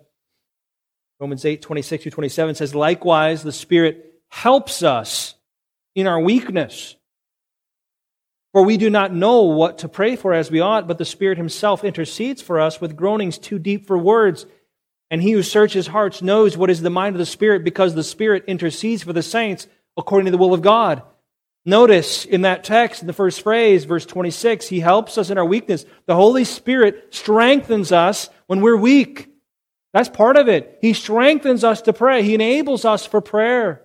[1.20, 5.36] Romans 8, 26 through 27 says, Likewise, the Spirit helps us
[5.96, 6.96] in our weakness.
[8.52, 11.40] For we do not know what to pray for as we ought, but the Spirit
[11.40, 14.46] Himself intercedes for us with groanings too deep for words.
[15.10, 18.04] And He who searches hearts knows what is the mind of the Spirit, because the
[18.04, 21.02] Spirit intercedes for the saints according to the will of God.
[21.66, 25.46] Notice in that text, in the first phrase, verse 26, He helps us in our
[25.46, 25.86] weakness.
[26.06, 29.30] The Holy Spirit strengthens us when we're weak.
[29.94, 30.78] That's part of it.
[30.82, 32.24] He strengthens us to pray.
[32.24, 33.84] He enables us for prayer.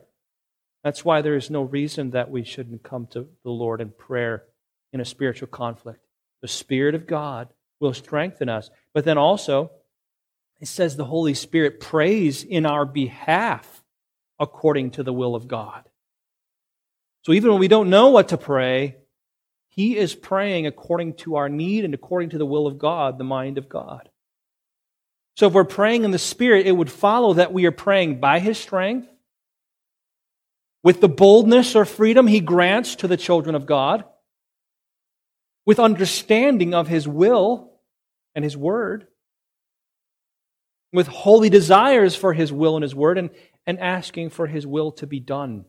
[0.83, 4.45] That's why there is no reason that we shouldn't come to the Lord in prayer
[4.93, 6.01] in a spiritual conflict.
[6.41, 7.49] The Spirit of God
[7.79, 8.70] will strengthen us.
[8.93, 9.70] But then also,
[10.61, 13.85] It says the Holy Spirit prays in our behalf
[14.41, 15.88] according to the will of God.
[17.29, 18.97] So even when we don't know what to pray,
[19.68, 23.24] He is praying according to our need and according to the will of God, the
[23.24, 24.09] mind of God.
[25.37, 28.39] So if we're praying in the Spirit, it would follow that we are praying by
[28.39, 29.09] His strength,
[30.83, 34.05] with the boldness or freedom He grants to the children of God,
[35.66, 37.74] with understanding of His will
[38.35, 39.07] and His word,
[40.95, 43.29] with holy desires for His will and His word, and,
[43.66, 45.66] and asking for His will to be done.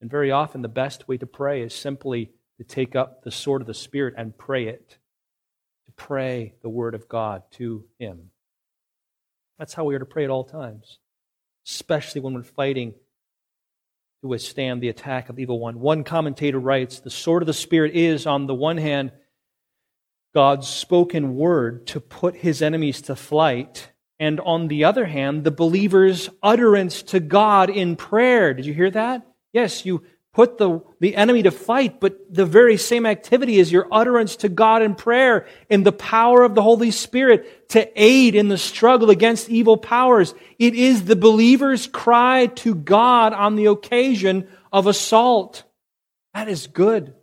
[0.00, 3.60] And very often, the best way to pray is simply to take up the sword
[3.60, 4.98] of the Spirit and pray it,
[5.86, 8.30] to pray the Word of God to Him.
[9.58, 10.98] That's how we are to pray at all times,
[11.66, 12.94] especially when we're fighting
[14.22, 15.80] to withstand the attack of the evil one.
[15.80, 19.12] One commentator writes The sword of the Spirit is, on the one hand,
[20.34, 25.50] God's spoken word to put his enemies to flight, and on the other hand, the
[25.50, 28.52] believer's utterance to God in prayer.
[28.52, 29.26] Did you hear that?
[29.56, 30.02] Yes, you
[30.34, 34.50] put the, the enemy to fight, but the very same activity is your utterance to
[34.50, 39.08] God in prayer in the power of the Holy Spirit to aid in the struggle
[39.08, 40.34] against evil powers.
[40.58, 45.62] It is the believer's cry to God on the occasion of assault.
[46.34, 47.14] That is good.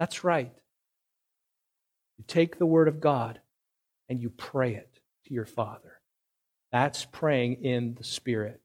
[0.00, 0.52] That's right.
[2.18, 3.38] You take the word of God
[4.08, 4.92] and you pray it
[5.26, 6.00] to your Father.
[6.72, 8.61] That's praying in the Spirit.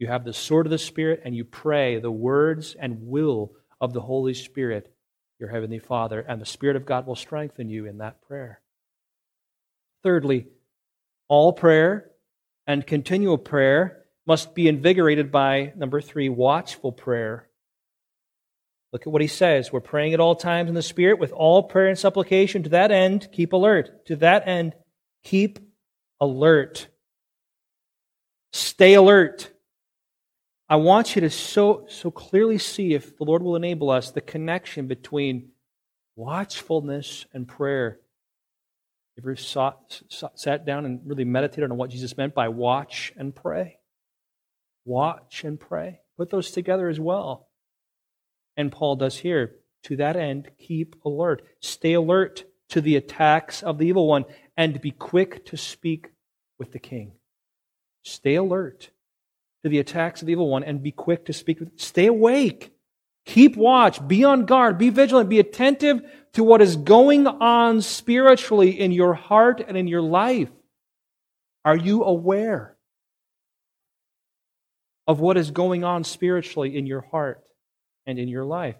[0.00, 3.92] You have the sword of the Spirit, and you pray the words and will of
[3.92, 4.90] the Holy Spirit,
[5.38, 8.62] your Heavenly Father, and the Spirit of God will strengthen you in that prayer.
[10.02, 10.46] Thirdly,
[11.28, 12.10] all prayer
[12.66, 17.46] and continual prayer must be invigorated by, number three, watchful prayer.
[18.94, 19.70] Look at what he says.
[19.70, 22.62] We're praying at all times in the Spirit with all prayer and supplication.
[22.62, 24.06] To that end, keep alert.
[24.06, 24.74] To that end,
[25.24, 25.58] keep
[26.20, 26.88] alert.
[28.52, 29.52] Stay alert.
[30.70, 34.20] I want you to so, so clearly see, if the Lord will enable us, the
[34.20, 35.48] connection between
[36.14, 37.98] watchfulness and prayer.
[39.16, 40.00] You ever sought,
[40.36, 43.78] sat down and really meditated on what Jesus meant by watch and pray?
[44.84, 46.02] Watch and pray.
[46.16, 47.48] Put those together as well.
[48.56, 49.56] And Paul does here.
[49.84, 51.42] To that end, keep alert.
[51.58, 54.24] Stay alert to the attacks of the evil one
[54.56, 56.10] and be quick to speak
[56.60, 57.14] with the king.
[58.04, 58.90] Stay alert
[59.62, 61.58] to the attacks of the evil one and be quick to speak.
[61.76, 62.72] Stay awake.
[63.26, 64.06] Keep watch.
[64.06, 64.78] Be on guard.
[64.78, 65.28] Be vigilant.
[65.28, 66.02] Be attentive
[66.32, 70.50] to what is going on spiritually in your heart and in your life.
[71.64, 72.76] Are you aware
[75.06, 77.42] of what is going on spiritually in your heart
[78.06, 78.76] and in your life?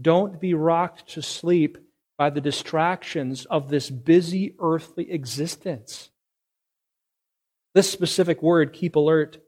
[0.00, 1.78] Don't be rocked to sleep
[2.18, 6.10] by the distractions of this busy earthly existence.
[7.74, 9.38] This specific word, keep alert,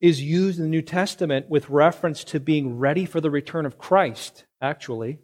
[0.00, 3.78] is used in the New Testament with reference to being ready for the return of
[3.78, 5.18] Christ, actually.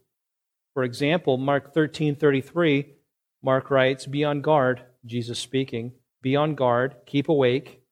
[0.75, 2.95] For example, Mark 13 33,
[3.43, 5.93] Mark writes, Be on guard, Jesus speaking,
[6.23, 7.83] be on guard, keep awake,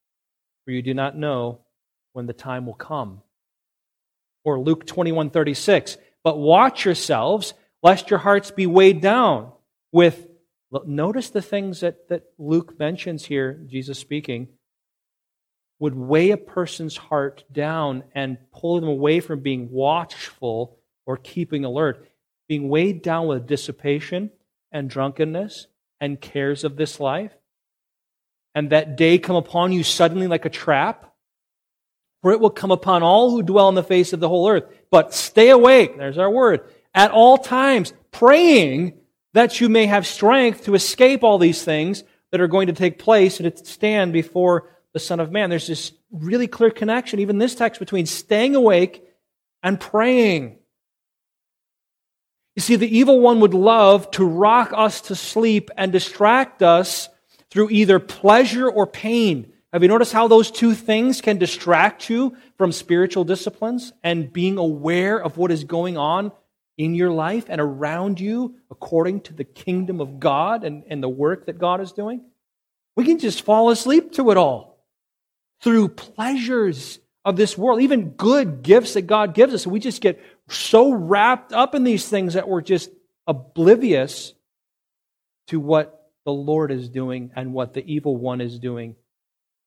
[0.64, 1.60] for you do not know
[2.12, 3.22] when the time will come.
[4.44, 7.52] Or Luke 21 36, But watch yourselves,
[7.82, 9.52] lest your hearts be weighed down
[9.92, 10.26] with.
[10.86, 14.48] Notice the things that, that Luke mentions here, Jesus speaking
[15.80, 21.64] would weigh a person's heart down and pull them away from being watchful or keeping
[21.64, 22.06] alert,
[22.48, 24.30] being weighed down with dissipation
[24.70, 25.66] and drunkenness
[26.00, 27.32] and cares of this life,
[28.54, 31.14] and that day come upon you suddenly like a trap,
[32.22, 34.64] for it will come upon all who dwell on the face of the whole earth.
[34.90, 36.60] But stay awake, there's our word,
[36.94, 38.98] at all times, praying
[39.32, 42.98] that you may have strength to escape all these things that are going to take
[42.98, 45.50] place and to stand before the Son of Man.
[45.50, 49.04] There's this really clear connection, even this text, between staying awake
[49.62, 50.58] and praying.
[52.56, 57.08] You see, the evil one would love to rock us to sleep and distract us
[57.50, 59.52] through either pleasure or pain.
[59.72, 64.58] Have you noticed how those two things can distract you from spiritual disciplines and being
[64.58, 66.32] aware of what is going on
[66.76, 71.08] in your life and around you according to the kingdom of God and, and the
[71.08, 72.22] work that God is doing?
[72.96, 74.69] We can just fall asleep to it all
[75.62, 79.66] through pleasures of this world, even good gifts that God gives us.
[79.66, 82.90] We just get so wrapped up in these things that we're just
[83.26, 84.32] oblivious
[85.48, 88.96] to what the Lord is doing and what the evil one is doing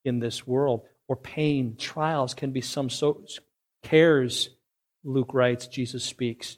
[0.04, 0.84] in this world.
[1.08, 3.24] Or pain, trials can be some so
[3.84, 4.50] cares,
[5.04, 6.58] Luke writes, Jesus speaks,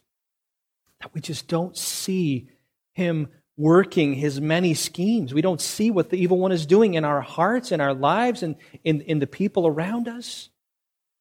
[1.01, 2.49] that we just don't see
[2.93, 3.27] him
[3.57, 5.33] working his many schemes.
[5.33, 8.43] We don't see what the evil one is doing in our hearts, in our lives,
[8.43, 10.49] and in, in the people around us.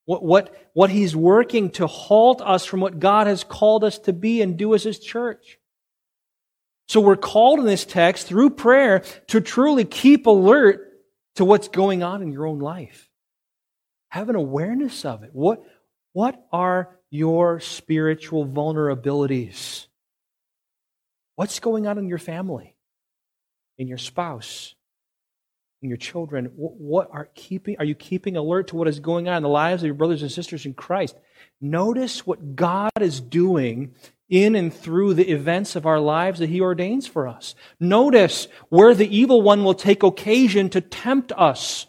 [0.06, 4.12] What, what, what he's working to halt us from what God has called us to
[4.12, 5.58] be and do as his church.
[6.88, 10.92] So we're called in this text through prayer to truly keep alert
[11.36, 13.08] to what's going on in your own life.
[14.08, 15.30] Have an awareness of it.
[15.32, 15.62] What,
[16.12, 19.86] what are your spiritual vulnerabilities?
[21.36, 22.76] What's going on in your family,
[23.76, 24.74] in your spouse,
[25.82, 26.46] in your children?
[26.54, 27.76] What are keeping?
[27.78, 30.22] Are you keeping alert to what is going on in the lives of your brothers
[30.22, 31.16] and sisters in Christ?
[31.60, 33.94] Notice what God is doing
[34.28, 37.54] in and through the events of our lives that He ordains for us.
[37.80, 41.86] Notice where the evil one will take occasion to tempt us.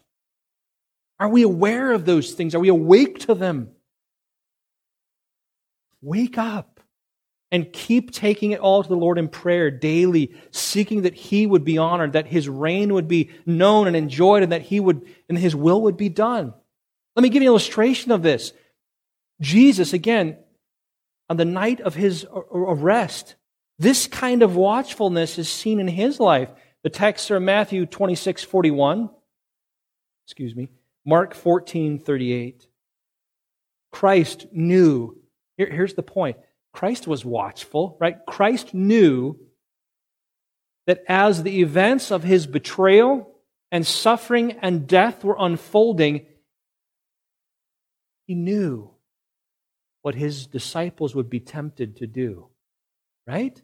[1.20, 2.56] Are we aware of those things?
[2.56, 3.70] Are we awake to them?
[6.02, 6.75] Wake up
[7.56, 11.64] and keep taking it all to the Lord in prayer daily, seeking that He would
[11.64, 15.38] be honored, that His reign would be known and enjoyed, and that He would, and
[15.38, 16.54] His will would be done.
[17.16, 18.52] Let me give you an illustration of this.
[19.40, 20.38] Jesus, again,
[21.30, 23.36] on the night of his uh, uh, arrest,
[23.80, 26.50] this kind of watchfulness is seen in his life.
[26.84, 29.10] The texts are Matthew 26, 41.
[30.26, 30.68] Excuse me.
[31.06, 32.68] Mark 14, 38.
[33.92, 35.18] Christ knew.
[35.58, 36.36] Here, here's the point.
[36.76, 38.18] Christ was watchful, right?
[38.28, 39.40] Christ knew
[40.88, 43.34] that as the events of his betrayal
[43.72, 46.26] and suffering and death were unfolding,
[48.28, 48.92] he knew
[50.02, 52.50] what his disciples would be tempted to do,
[53.26, 53.60] right?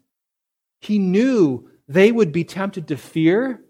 [0.80, 3.62] He knew they would be tempted to fear,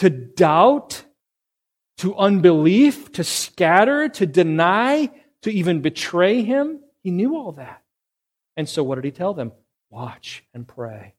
[0.00, 1.02] to doubt,
[1.96, 5.10] to unbelief, to scatter, to deny,
[5.40, 6.80] to even betray him.
[7.02, 7.81] He knew all that.
[8.56, 9.52] And so what did he tell them?
[9.90, 11.14] Watch and pray.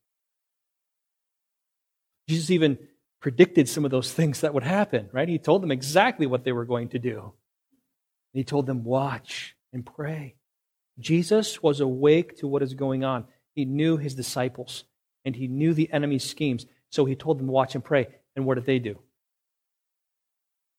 [2.28, 2.78] Jesus even
[3.20, 5.30] predicted some of those things that would happen, right?
[5.30, 7.34] He told them exactly what they were going to do.
[8.34, 10.36] He told them, watch and pray.
[11.00, 13.26] Jesus was awake to what is going on.
[13.56, 14.84] He knew his disciples
[15.26, 16.66] and he knew the enemy's schemes.
[16.90, 18.08] So he told them watch and pray.
[18.36, 19.00] And what did they do?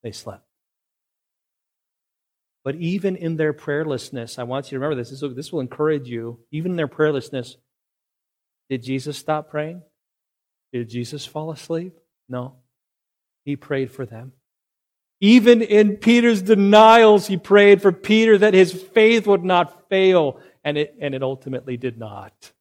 [0.02, 0.44] They slept.
[2.64, 5.20] But even in their prayerlessness, I want you to remember this.
[5.20, 6.40] This will encourage you.
[6.50, 7.56] Even in their prayerlessness,
[8.70, 9.82] did Jesus stop praying?
[10.72, 11.92] Did Jesus fall asleep?
[12.28, 12.56] No.
[13.44, 14.32] He prayed for them.
[15.20, 20.76] Even in Peter's denials, he prayed for Peter that his faith would not fail, and
[20.78, 22.52] it, and it ultimately did not.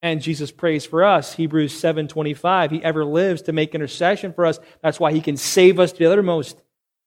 [0.00, 1.34] And Jesus prays for us.
[1.34, 2.70] Hebrews 7:25.
[2.70, 4.60] He ever lives to make intercession for us.
[4.82, 6.60] That's why he can save us to the uttermost,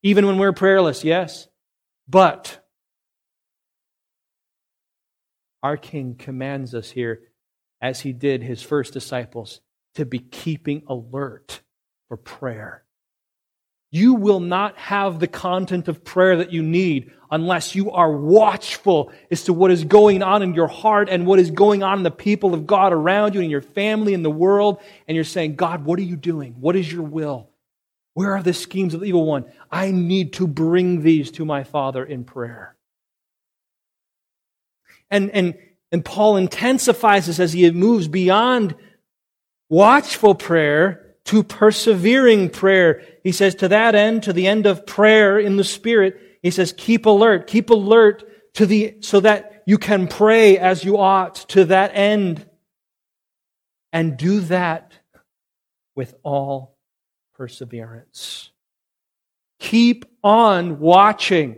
[0.03, 1.47] even when we're prayerless, yes.
[2.07, 2.63] But
[5.63, 7.21] our King commands us here,
[7.81, 9.61] as he did his first disciples,
[9.95, 11.61] to be keeping alert
[12.07, 12.83] for prayer.
[13.89, 19.11] You will not have the content of prayer that you need unless you are watchful
[19.31, 22.03] as to what is going on in your heart and what is going on in
[22.03, 24.81] the people of God around you and your family and the world.
[25.07, 26.55] And you're saying, God, what are you doing?
[26.59, 27.49] What is your will?
[28.18, 29.45] Where are the schemes of the evil one?
[29.72, 32.76] I need to bring these to my Father in prayer.
[35.11, 35.53] And, and,
[35.91, 38.74] and Paul intensifies this as he moves beyond
[39.70, 43.03] watchful prayer to persevering prayer.
[43.24, 46.74] He says, to that end, to the end of prayer in the Spirit, he says,
[46.76, 48.24] keep alert, keep alert
[48.55, 52.47] to the, so that you can pray as you ought to that end.
[53.93, 54.91] And do that
[55.95, 56.76] with all
[57.38, 58.51] perseverance.
[59.59, 61.57] Keep on watching.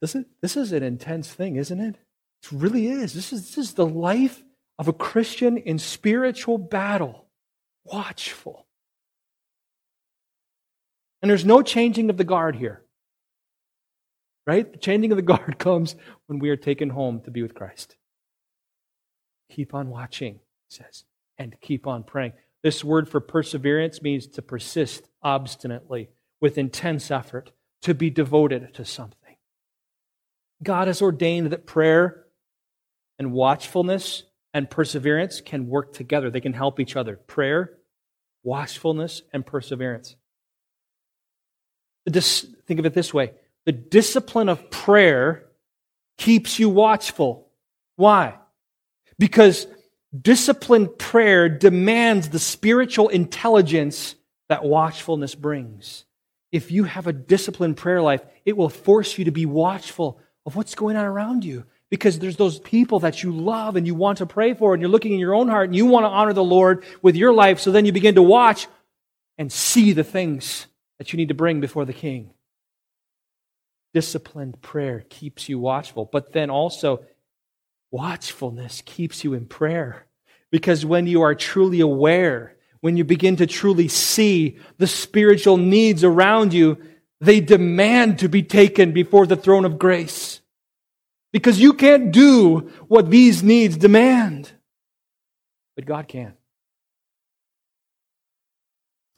[0.00, 1.96] This is, this is an intense thing, isn't it?
[2.42, 3.14] It really is.
[3.14, 4.42] This is, this is the life
[4.78, 7.26] of a Christian in spiritual battle,
[7.84, 8.66] watchful.
[11.20, 12.82] And there's no changing of the guard here.
[14.44, 14.70] Right?
[14.70, 15.94] The changing of the guard comes
[16.26, 17.96] when we are taken home to be with Christ.
[19.50, 21.04] Keep on watching, he says,
[21.38, 22.32] and keep on praying.
[22.62, 26.10] This word for perseverance means to persist obstinately
[26.40, 27.52] with intense effort,
[27.82, 29.36] to be devoted to something.
[30.62, 32.24] God has ordained that prayer
[33.18, 34.24] and watchfulness
[34.54, 36.30] and perseverance can work together.
[36.30, 37.16] They can help each other.
[37.16, 37.78] Prayer,
[38.42, 40.16] watchfulness, and perseverance.
[42.08, 43.32] think of it this way
[43.64, 45.48] the discipline of prayer
[46.18, 47.48] keeps you watchful.
[47.96, 48.38] Why?
[49.18, 49.66] Because
[50.20, 54.14] disciplined prayer demands the spiritual intelligence
[54.48, 56.04] that watchfulness brings.
[56.50, 60.56] If you have a disciplined prayer life, it will force you to be watchful of
[60.56, 64.18] what's going on around you because there's those people that you love and you want
[64.18, 66.32] to pray for, and you're looking in your own heart and you want to honor
[66.32, 67.60] the Lord with your life.
[67.60, 68.66] So then you begin to watch
[69.36, 70.66] and see the things
[70.98, 72.30] that you need to bring before the king.
[73.92, 77.04] Disciplined prayer keeps you watchful, but then also
[77.92, 80.06] watchfulness keeps you in prayer.
[80.50, 86.02] Because when you are truly aware, when you begin to truly see the spiritual needs
[86.02, 86.78] around you,
[87.20, 90.40] they demand to be taken before the throne of grace.
[91.32, 94.50] Because you can't do what these needs demand.
[95.76, 96.34] But God can.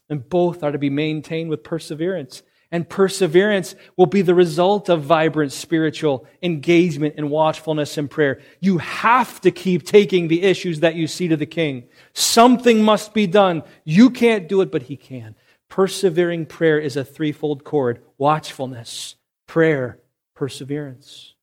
[0.08, 2.42] And both are to be maintained with perseverance.
[2.70, 8.40] And perseverance will be the result of vibrant spiritual engagement and watchfulness in prayer.
[8.60, 11.84] You have to keep taking the issues that you see to the king.
[12.14, 13.62] Something must be done.
[13.84, 15.36] You can't do it, but he can.
[15.68, 20.00] Persevering prayer is a threefold cord watchfulness, prayer,
[20.34, 21.34] perseverance.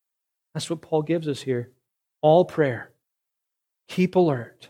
[0.54, 1.72] That's what Paul gives us here.
[2.22, 2.92] All prayer,
[3.88, 4.70] keep alert,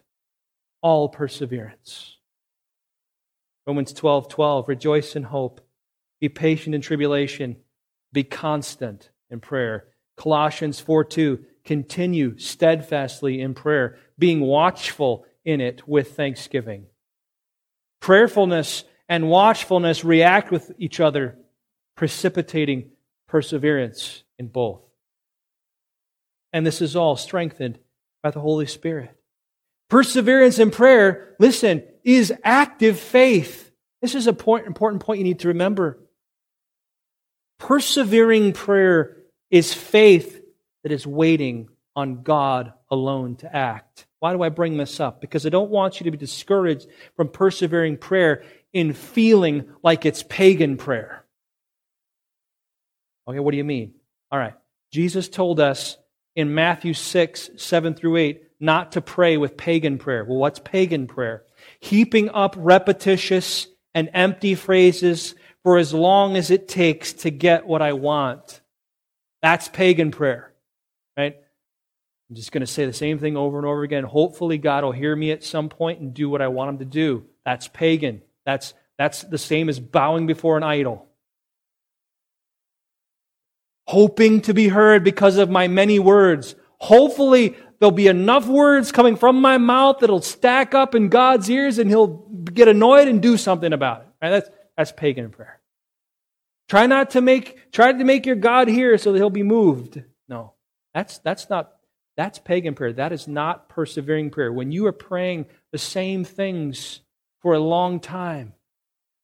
[0.81, 2.17] all perseverance.
[3.67, 5.61] Romans 12 12, rejoice in hope,
[6.21, 7.57] be patient in tribulation,
[8.13, 9.87] be constant in prayer.
[10.15, 16.85] Colossians 4 2, continue steadfastly in prayer, being watchful in it with thanksgiving.
[17.99, 21.37] Prayerfulness and watchfulness react with each other,
[21.97, 22.91] precipitating
[23.27, 24.81] perseverance in both.
[26.53, 27.79] And this is all strengthened
[28.21, 29.15] by the Holy Spirit.
[29.89, 33.71] Perseverance in prayer, listen, is active faith.
[34.01, 35.99] This is an important point you need to remember.
[37.61, 39.17] Persevering prayer
[39.49, 40.41] is faith
[40.83, 44.07] that is waiting on God alone to act.
[44.19, 45.21] Why do I bring this up?
[45.21, 48.43] Because I don't want you to be discouraged from persevering prayer
[48.73, 51.25] in feeling like it's pagan prayer.
[53.27, 53.93] Okay, what do you mean?
[54.31, 54.55] All right.
[54.91, 55.97] Jesus told us
[56.35, 60.25] in Matthew 6, 7 through 8, not to pray with pagan prayer.
[60.25, 61.43] Well, what's pagan prayer?
[61.79, 67.81] heaping up repetitious and empty phrases for as long as it takes to get what
[67.81, 68.61] I want.
[69.41, 70.53] That's pagan prayer,
[71.17, 71.35] right?
[72.29, 74.03] I'm just going to say the same thing over and over again.
[74.03, 76.85] Hopefully, God will hear me at some point and do what I want Him to
[76.85, 77.25] do.
[77.45, 78.21] That's pagan.
[78.45, 81.07] That's, that's the same as bowing before an idol.
[83.87, 86.55] Hoping to be heard because of my many words.
[86.77, 91.79] Hopefully, There'll be enough words coming from my mouth that'll stack up in God's ears
[91.79, 94.07] and he'll get annoyed and do something about it.
[94.21, 94.29] Right?
[94.29, 94.49] That's,
[94.81, 95.61] that's pagan prayer.
[96.67, 100.01] Try not to make, try to make your God hear so that he'll be moved.
[100.27, 100.53] No,
[100.91, 101.73] that's, that's not,
[102.17, 102.91] that's pagan prayer.
[102.91, 104.51] That is not persevering prayer.
[104.51, 107.01] When you are praying the same things
[107.43, 108.53] for a long time,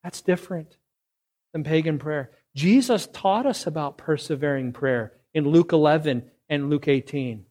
[0.03, 0.77] that's different
[1.53, 2.29] than pagan prayer.
[2.55, 7.45] Jesus taught us about persevering prayer in Luke 11 and Luke 18.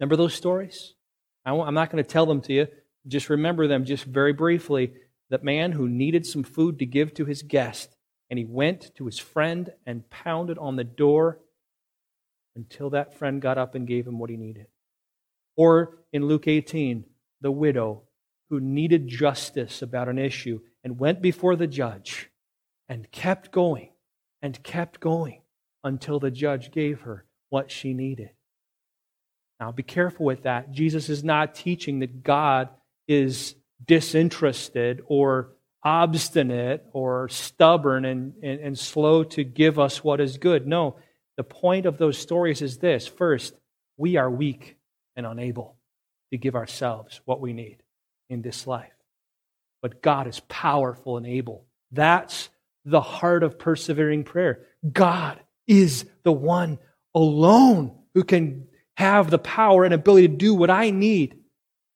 [0.00, 0.94] Remember those stories?
[1.44, 2.68] I'm not going to tell them to you.
[3.06, 4.94] Just remember them just very briefly.
[5.32, 7.96] That man who needed some food to give to his guest,
[8.28, 11.40] and he went to his friend and pounded on the door
[12.54, 14.66] until that friend got up and gave him what he needed.
[15.56, 17.06] Or in Luke 18,
[17.40, 18.02] the widow
[18.50, 22.28] who needed justice about an issue and went before the judge
[22.90, 23.88] and kept going
[24.42, 25.40] and kept going
[25.82, 28.32] until the judge gave her what she needed.
[29.58, 30.72] Now, be careful with that.
[30.72, 32.68] Jesus is not teaching that God
[33.08, 33.54] is
[33.86, 35.52] disinterested or
[35.84, 40.66] obstinate or stubborn and, and, and, slow to give us what is good.
[40.66, 40.96] No,
[41.36, 43.54] the point of those stories is this first,
[43.96, 44.76] we are weak
[45.16, 45.76] and unable
[46.30, 47.82] to give ourselves what we need
[48.30, 48.92] in this life.
[49.80, 51.66] But God is powerful and able.
[51.90, 52.48] That's
[52.84, 54.66] the heart of persevering prayer.
[54.90, 56.78] God is the one
[57.14, 61.36] alone who can have the power and ability to do what I need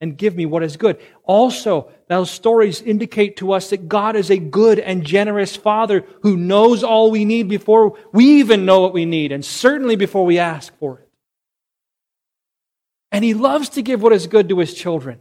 [0.00, 1.00] and give me what is good.
[1.24, 6.36] Also, those stories indicate to us that God is a good and generous Father who
[6.36, 10.38] knows all we need before we even know what we need, and certainly before we
[10.38, 11.08] ask for it.
[13.10, 15.20] And He loves to give what is good to His children.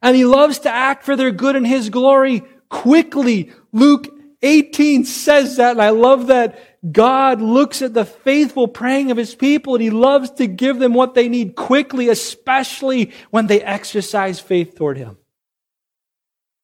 [0.00, 3.52] And He loves to act for their good and His glory quickly.
[3.72, 4.08] Luke
[4.42, 6.58] 18 says that, and I love that
[6.92, 10.94] God looks at the faithful praying of his people and he loves to give them
[10.94, 15.16] what they need quickly, especially when they exercise faith toward him.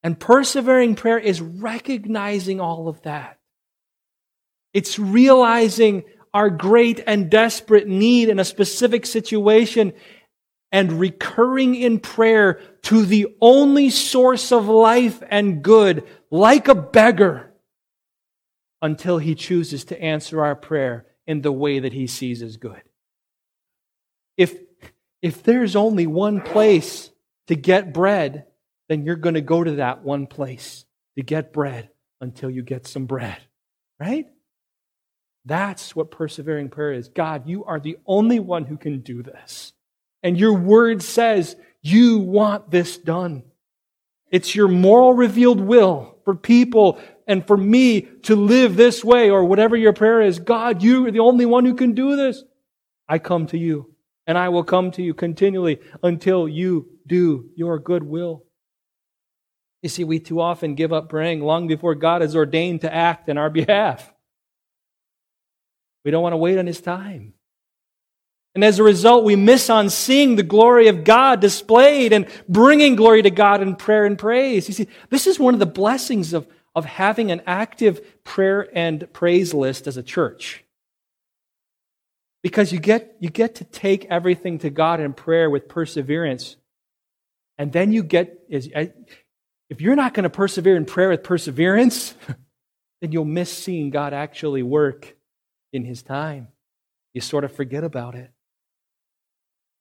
[0.02, 3.38] And persevering prayer is recognizing all of that.
[4.74, 6.04] It's realizing
[6.34, 9.92] our great and desperate need in a specific situation
[10.70, 17.51] and recurring in prayer to the only source of life and good, like a beggar
[18.82, 22.82] until he chooses to answer our prayer in the way that he sees as good.
[24.36, 24.54] if,
[25.22, 27.10] if there's only one place
[27.46, 28.46] to get bread,
[28.88, 30.84] then you're going to go to that one place
[31.16, 33.38] to get bread until you get some bread.
[34.00, 34.26] Right?
[35.44, 37.08] That's what persevering prayer is.
[37.08, 39.72] God, you are the only one who can do this.
[40.22, 43.44] And your word says you want this done.
[44.30, 47.00] It's your moral revealed will for people
[47.32, 50.38] and for me to live this way or whatever your prayer is.
[50.38, 52.44] God, you are the only one who can do this.
[53.08, 53.92] I come to you
[54.26, 58.44] and I will come to you continually until you do your good will.
[59.82, 63.28] You see, we too often give up praying long before God is ordained to act
[63.28, 64.12] in our behalf.
[66.04, 67.34] We don't want to wait on His time.
[68.54, 72.96] And as a result, we miss on seeing the glory of God displayed and bringing
[72.96, 74.68] glory to God in prayer and praise.
[74.68, 79.10] You see, this is one of the blessings of, of having an active prayer and
[79.12, 80.64] praise list as a church.
[82.42, 86.56] Because you get, you get to take everything to God in prayer with perseverance.
[87.58, 92.14] And then you get, if you're not going to persevere in prayer with perseverance,
[93.00, 95.14] then you'll miss seeing God actually work
[95.72, 96.48] in His time.
[97.14, 98.30] You sort of forget about it.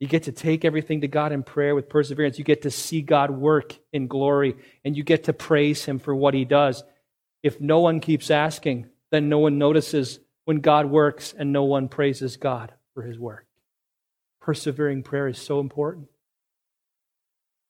[0.01, 2.39] You get to take everything to God in prayer with perseverance.
[2.39, 6.15] You get to see God work in glory, and you get to praise Him for
[6.15, 6.83] what He does.
[7.43, 11.87] If no one keeps asking, then no one notices when God works and no one
[11.87, 13.45] praises God for His work.
[14.41, 16.07] Persevering prayer is so important.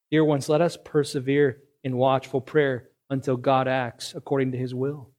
[0.09, 5.11] Dear ones, let us persevere in watchful prayer until God acts according to His will.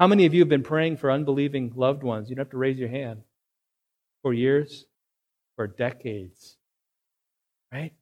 [0.00, 2.28] How many of you have been praying for unbelieving loved ones?
[2.28, 3.20] You don't have to raise your hand.
[4.22, 4.86] For years?
[5.60, 6.56] For decades.
[7.70, 7.92] Right?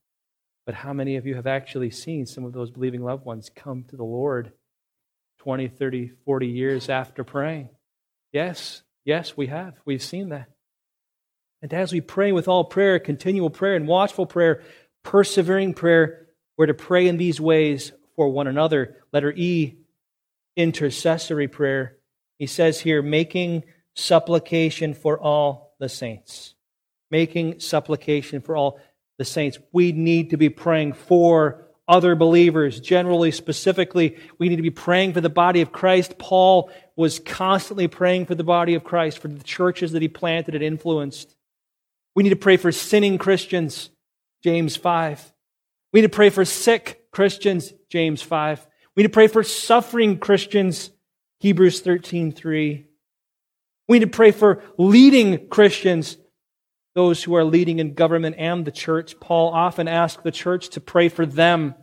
[0.65, 3.83] But how many of you have actually seen some of those believing loved ones come
[3.89, 4.53] to the Lord
[5.41, 7.71] 20, 30, 40 years after praying?
[8.33, 9.75] Yes, yes, we have.
[9.85, 10.51] We've seen that.
[11.61, 14.63] And as we pray with all prayer, continual prayer, and watchful prayer,
[15.03, 18.99] persevering prayer, we're to pray in these ways for one another.
[19.13, 19.79] Letter E,
[20.55, 21.97] intercessory prayer.
[22.39, 23.65] He says here, making
[23.97, 26.55] supplication for all the saints
[27.11, 28.81] making supplication for all
[29.19, 29.59] the saints.
[29.73, 32.81] We need to be praying for other believers.
[32.81, 36.19] Generally, specifically, we need to be praying for the body of Christ.
[36.19, 40.55] Paul was constantly praying for the body of Christ, for the churches that he planted
[40.55, 41.35] and influenced.
[42.15, 43.91] We need to pray for sinning Christians,
[44.45, 45.33] James 5.
[45.93, 48.67] We need to pray for sick Christians, James 5.
[48.95, 50.91] We need to pray for suffering Christians,
[51.41, 52.87] Hebrews 13 3.
[53.89, 56.19] We need to pray for leading Christians,
[56.99, 59.21] those who are leading in government and the church.
[59.21, 61.77] Paul often asked the church to pray for them,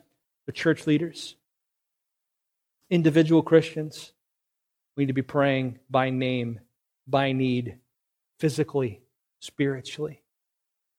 [0.46, 1.38] the church leaders.
[2.90, 4.12] Individual Christians,
[4.98, 6.60] we need to be praying by name,
[7.08, 7.78] by need,
[8.40, 9.04] physically,
[9.40, 10.22] spiritually.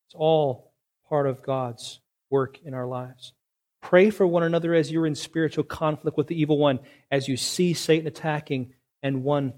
[0.07, 0.73] It's all
[1.11, 2.01] part of God's
[2.31, 3.35] work in our lives.
[3.83, 6.79] Pray for one another as you're in spiritual conflict with the evil one,
[7.11, 9.53] as you see Satan attacking and one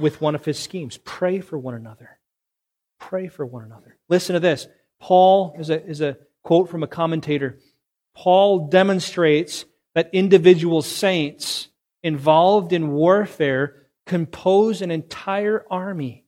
[0.00, 0.98] with one of his schemes.
[1.04, 2.15] Pray for one another.
[2.98, 3.98] Pray for one another.
[4.08, 4.66] Listen to this.
[5.00, 7.58] Paul is a, is a quote from a commentator.
[8.14, 11.68] Paul demonstrates that individual saints
[12.02, 16.24] involved in warfare compose an entire army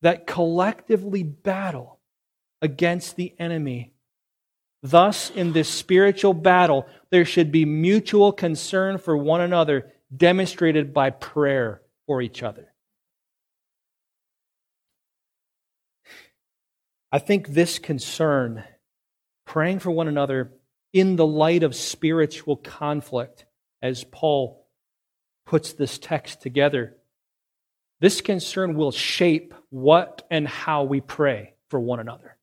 [0.00, 2.00] that collectively battle
[2.60, 3.92] against the enemy.
[4.82, 11.10] Thus, in this spiritual battle, there should be mutual concern for one another demonstrated by
[11.10, 12.71] prayer for each other.
[17.12, 18.64] I think this concern,
[19.44, 20.52] praying for one another
[20.94, 23.44] in the light of spiritual conflict,
[23.82, 24.66] as Paul
[25.44, 26.96] puts this text together,
[28.00, 32.36] this concern will shape what and how we pray for one another.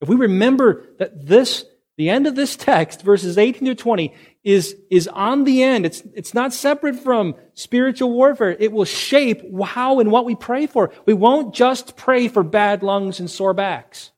[0.00, 1.64] If we remember that this,
[1.98, 5.84] the end of this text, verses 18 to 20, is, is on the end.
[5.84, 8.56] It's, it's not separate from spiritual warfare.
[8.58, 10.92] It will shape how and what we pray for.
[11.04, 14.12] We won't just pray for bad lungs and sore backs.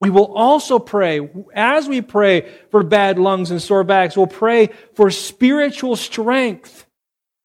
[0.00, 4.70] We will also pray, as we pray for bad lungs and sore backs, we'll pray
[4.94, 6.86] for spiritual strength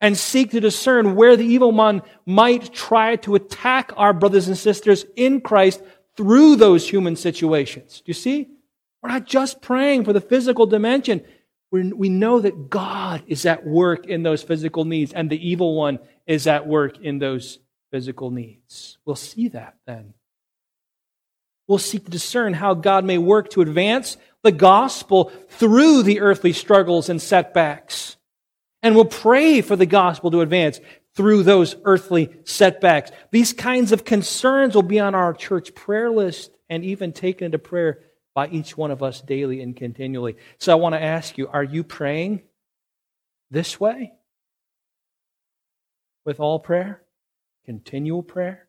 [0.01, 4.57] and seek to discern where the evil one might try to attack our brothers and
[4.57, 5.81] sisters in Christ
[6.17, 8.01] through those human situations.
[8.03, 8.49] Do you see?
[9.01, 11.23] We're not just praying for the physical dimension
[11.71, 15.99] we know that God is at work in those physical needs and the evil one
[16.27, 17.59] is at work in those
[17.91, 18.97] physical needs.
[19.05, 20.13] We'll see that then.
[21.67, 26.51] We'll seek to discern how God may work to advance the gospel through the earthly
[26.51, 28.17] struggles and setbacks.
[28.83, 30.81] And we'll pray for the gospel to advance
[31.15, 33.11] through those earthly setbacks.
[33.31, 37.59] These kinds of concerns will be on our church prayer list and even taken into
[37.59, 37.99] prayer
[38.33, 40.37] by each one of us daily and continually.
[40.57, 42.43] So I want to ask you are you praying
[43.49, 44.13] this way?
[46.25, 47.01] With all prayer?
[47.65, 48.67] Continual prayer?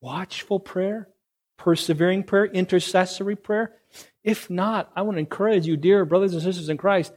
[0.00, 1.08] Watchful prayer?
[1.56, 2.46] Persevering prayer?
[2.46, 3.74] Intercessory prayer?
[4.22, 7.12] If not, I want to encourage you, dear brothers and sisters in Christ,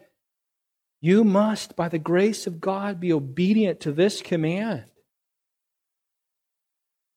[1.01, 4.86] you must, by the grace of God, be obedient to this command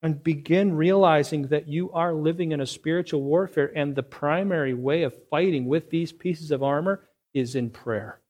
[0.02, 5.04] and begin realizing that you are living in a spiritual warfare, and the primary way
[5.04, 8.20] of fighting with these pieces of armor is in prayer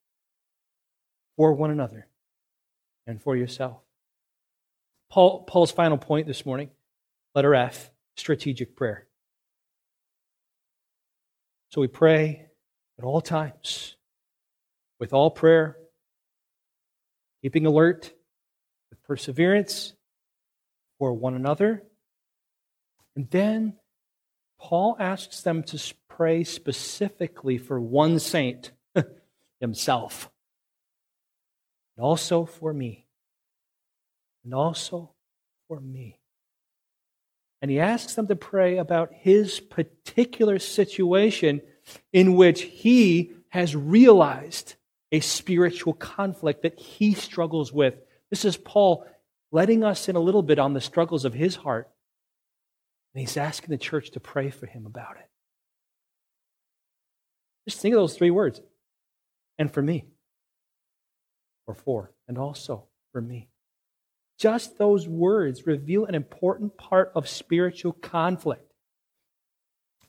[1.37, 2.07] for one another
[3.07, 3.79] and for yourself.
[5.11, 6.70] Paul, Paul's final point this morning,
[7.35, 9.07] letter F, strategic prayer.
[11.70, 12.47] So we pray
[12.99, 13.97] at all times
[15.01, 15.79] with all prayer,
[17.41, 18.12] keeping alert,
[18.91, 19.95] with perseverance
[21.03, 21.82] for one another.
[23.16, 23.74] And then
[24.61, 28.70] Paul asks them to pray specifically for one saint,
[29.61, 30.30] himself,
[31.96, 33.09] and also for me,
[34.44, 35.11] and also
[35.66, 36.20] for me.
[37.61, 41.62] And he asks them to pray about his particular situation
[42.12, 44.76] in which he has realized
[45.11, 47.96] a spiritual conflict that he struggles with.
[48.30, 49.05] This is Paul
[49.53, 51.88] letting us in a little bit on the struggles of his heart.
[53.14, 55.28] And he's asking the church to pray for him about it.
[57.68, 58.61] Just think of those three words.
[59.59, 60.07] And for me.
[61.66, 63.50] Or for, and also for me.
[64.38, 68.72] Just those words reveal an important part of spiritual conflict.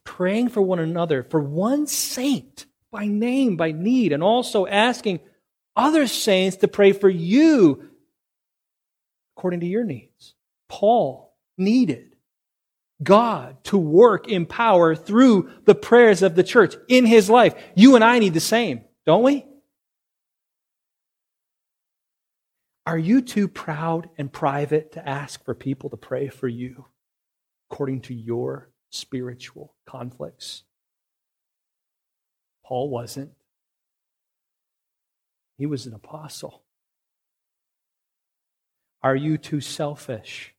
[0.05, 5.19] Praying for one another, for one saint by name, by need, and also asking
[5.75, 7.89] other saints to pray for you
[9.43, 10.35] according to your needs.
[10.69, 12.15] Paul needed
[13.03, 17.53] God to work in power through the prayers of the church in his life.
[17.75, 19.45] You and I need the same, don't we?
[22.85, 26.85] Are you too proud and private to ask for people to pray for you
[27.69, 30.63] according to your spiritual conflicts?
[32.65, 33.31] Paul wasn't.
[35.57, 36.62] He was an apostle.
[39.03, 40.53] Are you too selfish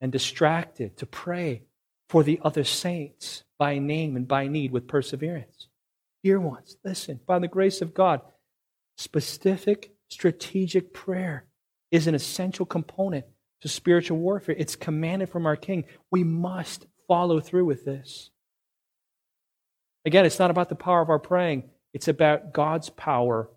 [0.00, 1.62] and distracted to pray
[2.08, 5.66] for the other saints by name and by need with perseverance?
[6.22, 8.20] Dear ones, listen, by the grace of God,
[8.96, 11.44] specific strategic prayer
[11.90, 13.24] is an essential component
[13.62, 14.54] to spiritual warfare.
[14.56, 15.84] It's commanded from our King.
[16.10, 18.30] We must follow through with this.
[20.04, 23.50] Again, it's not about the power of our praying, it's about God's power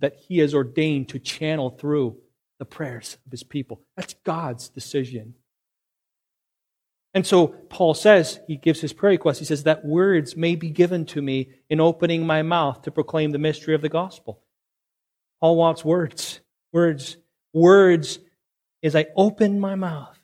[0.00, 2.16] that He has ordained to channel through
[2.58, 3.82] the prayers of His people.
[3.96, 5.34] That's God's decision.
[7.16, 9.38] And so Paul says, he gives his prayer request.
[9.38, 13.30] He says, that words may be given to me in opening my mouth to proclaim
[13.30, 14.42] the mystery of the gospel.
[15.40, 16.40] Paul wants words.
[16.74, 17.16] Words.
[17.54, 18.18] Words
[18.82, 20.20] as I open my mouth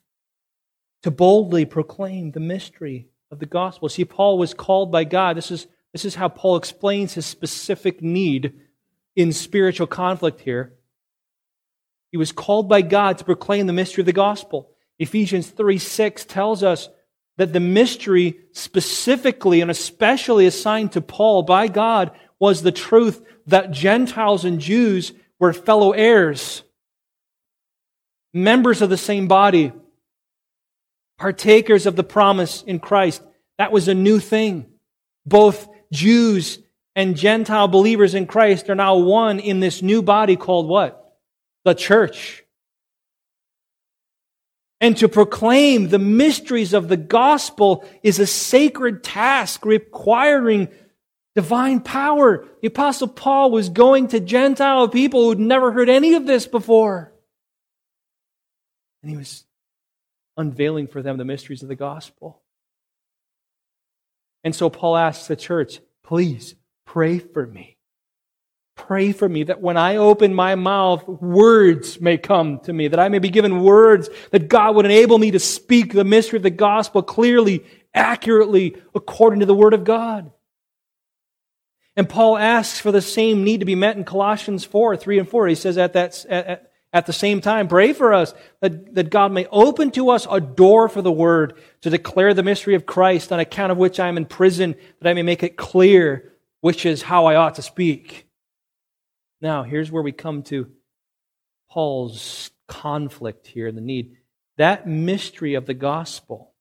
[1.02, 3.88] to boldly proclaim the mystery of the gospel.
[3.88, 5.38] See, Paul was called by God.
[5.38, 8.52] This is, this is how Paul explains his specific need
[9.16, 10.74] in spiritual conflict here.
[12.10, 14.70] He was called by God to proclaim the mystery of the gospel.
[14.98, 16.88] Ephesians 3 6 tells us
[17.38, 23.70] that the mystery specifically and especially assigned to Paul by God was the truth that
[23.70, 26.62] Gentiles and Jews were fellow heirs,
[28.34, 29.72] members of the same body,
[31.18, 33.22] partakers of the promise in Christ.
[33.58, 34.66] That was a new thing.
[35.24, 36.58] Both Jews
[36.94, 41.16] and Gentile believers in Christ are now one in this new body called what?
[41.64, 42.44] The church.
[44.80, 50.68] And to proclaim the mysteries of the gospel is a sacred task requiring
[51.34, 52.44] divine power.
[52.60, 57.12] The apostle Paul was going to Gentile people who'd never heard any of this before.
[59.02, 59.44] And he was
[60.36, 62.42] unveiling for them the mysteries of the gospel.
[64.44, 66.56] And so Paul asks the church, please
[66.86, 67.76] Pray for me.
[68.74, 72.98] Pray for me that when I open my mouth, words may come to me, that
[72.98, 76.42] I may be given words, that God would enable me to speak the mystery of
[76.42, 77.64] the gospel clearly,
[77.94, 80.30] accurately, according to the word of God.
[81.96, 85.28] And Paul asks for the same need to be met in Colossians 4, 3 and
[85.28, 85.46] 4.
[85.48, 89.32] He says at that, at, at the same time, pray for us that, that God
[89.32, 93.30] may open to us a door for the word to declare the mystery of Christ
[93.30, 96.31] on account of which I am in prison, that I may make it clear
[96.62, 98.28] which is how I ought to speak.
[99.42, 100.70] Now, here's where we come to
[101.68, 104.16] Paul's conflict here, the need.
[104.58, 106.54] That mystery of the gospel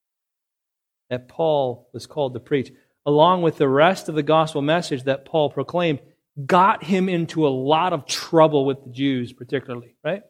[1.12, 2.72] that Paul was called to preach,
[3.06, 6.00] along with the rest of the gospel message that Paul proclaimed,
[6.48, 10.24] got him into a lot of trouble with the Jews, particularly, right?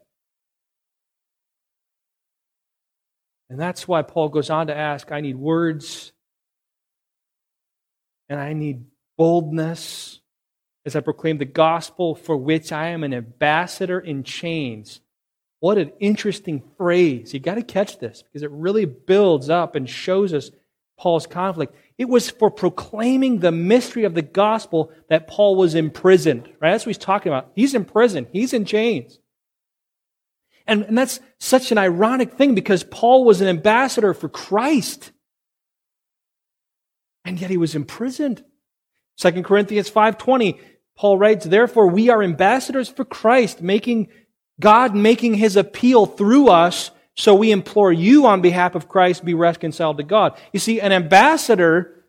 [3.48, 6.12] And that's why Paul goes on to ask I need words
[8.28, 8.84] and I need
[9.16, 10.20] boldness
[10.84, 15.00] as I proclaim the gospel for which I am an ambassador in chains.
[15.60, 17.32] What an interesting phrase.
[17.32, 20.50] You got to catch this because it really builds up and shows us
[20.98, 21.74] Paul's conflict.
[21.98, 26.72] It was for proclaiming the mystery of the gospel that Paul was imprisoned, right?
[26.72, 27.52] That's what he's talking about.
[27.54, 28.26] He's in prison.
[28.32, 29.20] He's in chains.
[30.66, 35.12] And, and that's such an ironic thing because Paul was an ambassador for Christ.
[37.24, 38.44] And yet he was imprisoned.
[39.16, 40.58] 2 Corinthians 5:20
[40.96, 44.08] Paul writes, "Therefore we are ambassadors for Christ, making
[44.60, 49.34] God making his appeal through us, so we implore you on behalf of Christ be
[49.34, 52.04] reconciled to God." You see, an ambassador,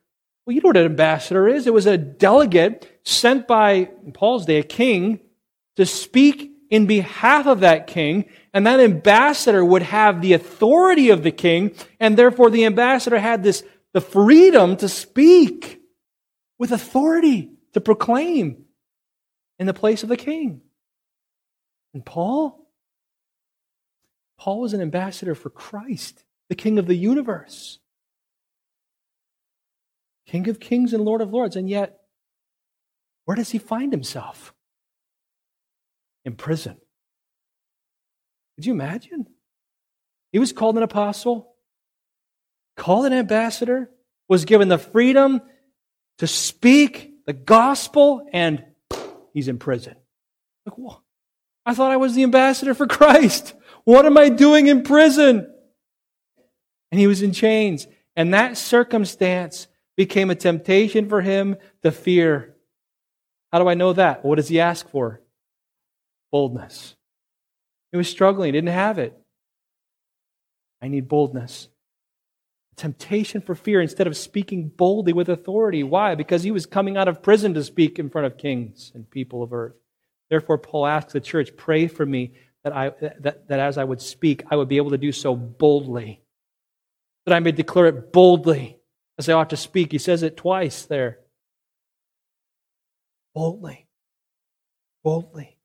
[0.46, 1.66] well you know what an ambassador is?
[1.66, 5.20] It was a delegate sent by Paul's day a king
[5.78, 11.24] to speak in behalf of that king, and that ambassador would have the authority of
[11.24, 15.83] the king, and therefore the ambassador had this the freedom to speak
[16.64, 18.64] with authority to proclaim
[19.60, 20.62] in the place of the king.
[21.94, 22.70] And Paul?
[24.40, 27.80] Paul was an ambassador for Christ, the King of the universe,
[30.26, 31.58] King of kings and Lord of lords.
[31.58, 32.00] And yet,
[33.26, 34.54] where does he find himself?
[36.24, 36.78] In prison.
[38.56, 39.28] Could you imagine?
[40.32, 41.56] He was called an apostle,
[42.78, 43.90] called an ambassador,
[44.30, 45.42] was given the freedom
[46.20, 48.64] to speak the gospel, and
[49.34, 49.96] he's in prison.
[50.66, 50.98] Like?
[51.66, 53.54] I thought I was the ambassador for Christ.
[53.86, 55.50] What am I doing in prison?
[56.92, 57.88] And he was in chains.
[58.16, 62.56] And that circumstance became a temptation for him to fear.
[63.52, 64.24] How do I know that?
[64.26, 65.22] What does he ask for?
[66.32, 66.96] Boldness.
[67.92, 69.18] He was struggling, he didn't have it.
[70.82, 71.70] I need boldness
[72.76, 75.84] temptation for fear instead of speaking boldly with authority.
[75.84, 76.16] Why?
[76.16, 79.44] Because he was coming out of prison to speak in front of kings and people
[79.44, 79.76] of earth.
[80.30, 82.90] Therefore, Paul asks the church, pray for me that, I,
[83.22, 86.22] that, that as I would speak, I would be able to do so boldly,
[87.26, 88.80] that I may declare it boldly
[89.18, 89.92] as I ought to speak.
[89.92, 91.20] He says it twice there.
[93.36, 93.88] Boldly.
[95.04, 95.58] Boldly.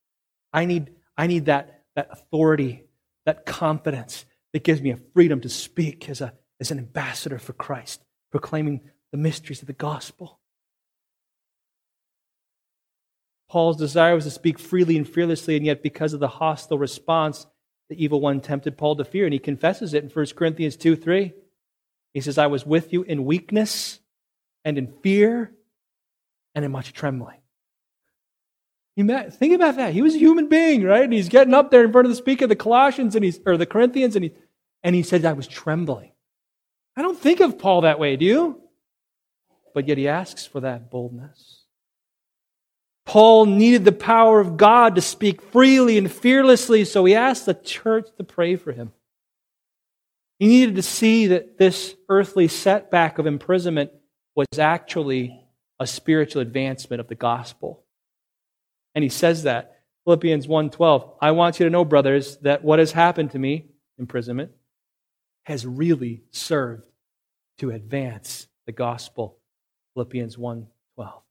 [0.51, 2.85] I need, I need that, that authority,
[3.25, 7.53] that confidence that gives me a freedom to speak as a as an ambassador for
[7.53, 8.81] Christ, proclaiming
[9.11, 10.39] the mysteries of the gospel.
[13.49, 17.47] Paul's desire was to speak freely and fearlessly, and yet because of the hostile response,
[17.89, 20.95] the evil one tempted Paul to fear, and he confesses it in 1 Corinthians 2
[20.95, 21.33] 3.
[22.13, 23.99] He says, I was with you in weakness
[24.63, 25.51] and in fear
[26.53, 27.37] and in much trembling.
[28.97, 29.93] Think about that.
[29.93, 31.03] He was a human being, right?
[31.03, 33.55] And he's getting up there in front of the speaker, the Colossians, and he's or
[33.55, 34.33] the Corinthians, and he
[34.83, 36.11] and he said, I was trembling.
[36.99, 38.61] I don't think of Paul that way, do you?
[39.73, 41.63] But yet he asks for that boldness.
[43.05, 47.53] Paul needed the power of God to speak freely and fearlessly, so he asked the
[47.53, 48.91] church to pray for him.
[50.39, 53.91] He needed to see that this earthly setback of imprisonment
[54.35, 55.39] was actually
[55.79, 57.85] a spiritual advancement of the gospel.
[58.93, 59.83] And he says that.
[60.03, 64.51] Philippians 1:12, I want you to know brothers that what has happened to me, imprisonment,
[65.43, 66.88] has really served
[67.59, 69.37] to advance the gospel.
[69.93, 71.23] Philippians 1:12.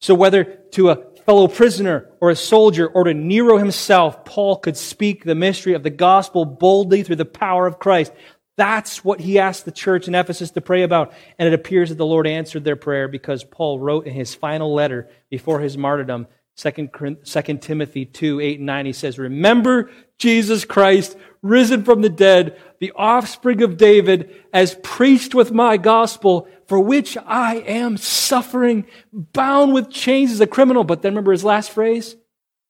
[0.00, 4.76] So whether to a fellow prisoner or a soldier or to Nero himself, Paul could
[4.76, 8.12] speak the mystery of the gospel boldly through the power of Christ.
[8.56, 11.12] That's what he asked the church in Ephesus to pray about.
[11.38, 14.72] And it appears that the Lord answered their prayer because Paul wrote in his final
[14.74, 16.26] letter before his martyrdom,
[16.56, 22.58] 2 Timothy 2, 8 and 9, he says, Remember Jesus Christ, risen from the dead,
[22.80, 29.74] the offspring of David, as preached with my gospel, for which I am suffering, bound
[29.74, 30.82] with chains as a criminal.
[30.82, 32.16] But then remember his last phrase?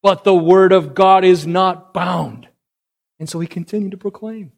[0.02, 2.48] But the word of God is not bound.
[3.18, 4.52] And so he continued to proclaim.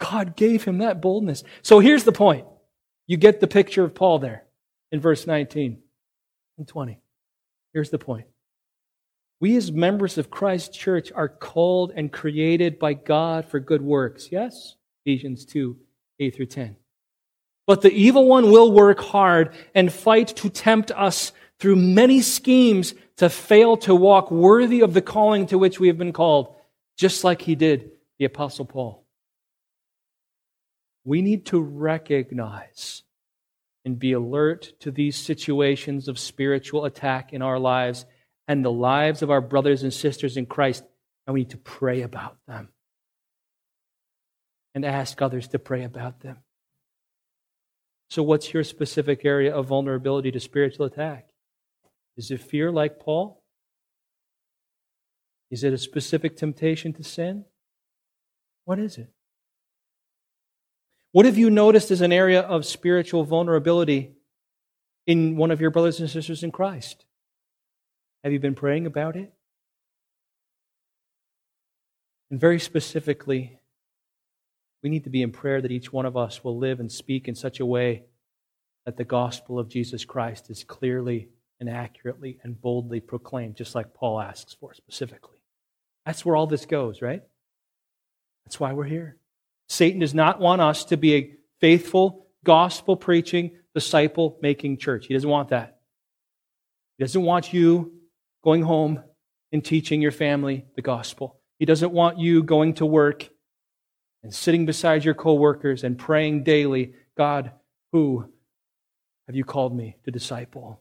[0.00, 1.44] God gave him that boldness.
[1.62, 2.46] So here's the point.
[3.06, 4.44] You get the picture of Paul there
[4.90, 5.78] in verse 19
[6.58, 6.98] and 20.
[7.72, 8.26] Here's the point.
[9.40, 14.28] We, as members of Christ's church, are called and created by God for good works.
[14.32, 14.76] Yes?
[15.04, 15.76] Ephesians 2
[16.18, 16.76] 8 through 10.
[17.66, 22.94] But the evil one will work hard and fight to tempt us through many schemes
[23.16, 26.54] to fail to walk worthy of the calling to which we have been called,
[26.96, 29.04] just like he did the Apostle Paul.
[31.04, 33.02] We need to recognize
[33.84, 38.04] and be alert to these situations of spiritual attack in our lives
[38.48, 40.84] and the lives of our brothers and sisters in Christ,
[41.26, 42.68] and we need to pray about them
[44.74, 46.38] and ask others to pray about them.
[48.10, 51.28] So, what's your specific area of vulnerability to spiritual attack?
[52.16, 53.42] Is it fear like Paul?
[55.50, 57.44] Is it a specific temptation to sin?
[58.64, 59.08] What is it?
[61.12, 64.12] What have you noticed as an area of spiritual vulnerability
[65.06, 67.05] in one of your brothers and sisters in Christ?
[68.26, 69.32] Have you been praying about it?
[72.28, 73.60] And very specifically,
[74.82, 77.28] we need to be in prayer that each one of us will live and speak
[77.28, 78.02] in such a way
[78.84, 81.28] that the gospel of Jesus Christ is clearly
[81.60, 85.38] and accurately and boldly proclaimed, just like Paul asks for specifically.
[86.04, 87.22] That's where all this goes, right?
[88.44, 89.18] That's why we're here.
[89.68, 95.06] Satan does not want us to be a faithful, gospel preaching, disciple making church.
[95.06, 95.78] He doesn't want that.
[96.98, 97.92] He doesn't want you
[98.46, 99.02] going home
[99.50, 101.40] and teaching your family the gospel.
[101.58, 103.28] He doesn't want you going to work
[104.22, 107.50] and sitting beside your coworkers and praying daily, God,
[107.90, 108.24] who
[109.26, 110.80] have you called me to disciple?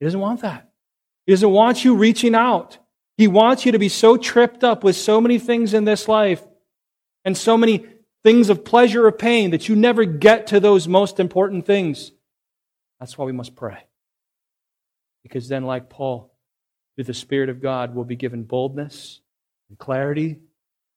[0.00, 0.68] He doesn't want that.
[1.24, 2.78] He doesn't want you reaching out.
[3.16, 6.42] He wants you to be so tripped up with so many things in this life
[7.24, 7.86] and so many
[8.24, 12.10] things of pleasure or pain that you never get to those most important things.
[12.98, 13.84] That's why we must pray.
[15.22, 16.35] Because then, like Paul,
[16.96, 19.20] through the Spirit of God, we'll be given boldness
[19.68, 20.38] and clarity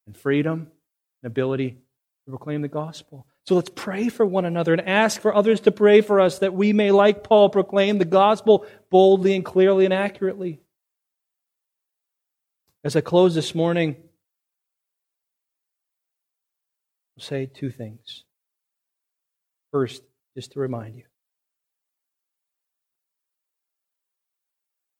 [0.07, 0.67] and freedom
[1.21, 3.27] and ability to proclaim the gospel.
[3.45, 6.53] So let's pray for one another and ask for others to pray for us that
[6.53, 10.61] we may, like Paul, proclaim the gospel boldly and clearly and accurately.
[12.83, 13.97] As I close this morning,
[17.17, 18.23] I'll say two things.
[19.71, 20.03] First,
[20.35, 21.03] just to remind you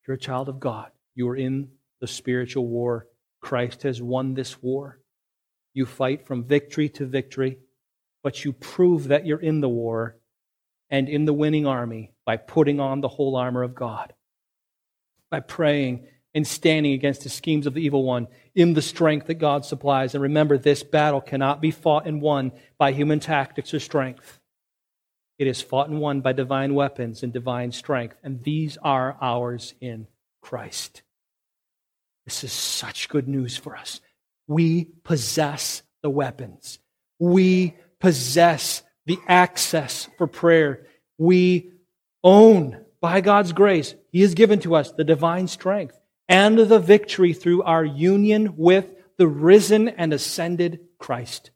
[0.09, 1.69] you're a child of God, you are in
[2.01, 3.07] the spiritual war.
[3.39, 4.99] Christ has won this war.
[5.73, 7.59] You fight from victory to victory
[8.23, 10.17] but you prove that you're in the war
[10.89, 14.13] and in the winning army by putting on the whole armor of God,
[15.29, 19.35] by praying and standing against the schemes of the evil one in the strength that
[19.35, 20.13] God supplies.
[20.13, 24.38] And remember, this battle cannot be fought and won by human tactics or strength.
[25.39, 29.73] It is fought and won by divine weapons and divine strength, and these are ours
[29.81, 30.05] in
[30.41, 31.01] Christ.
[32.25, 34.01] This is such good news for us.
[34.47, 36.77] We possess the weapons.
[37.17, 40.85] We possess the access for prayer.
[41.17, 41.71] We
[42.23, 47.33] own, by God's grace, He has given to us the divine strength and the victory
[47.33, 51.51] through our union with the risen and ascended Christ.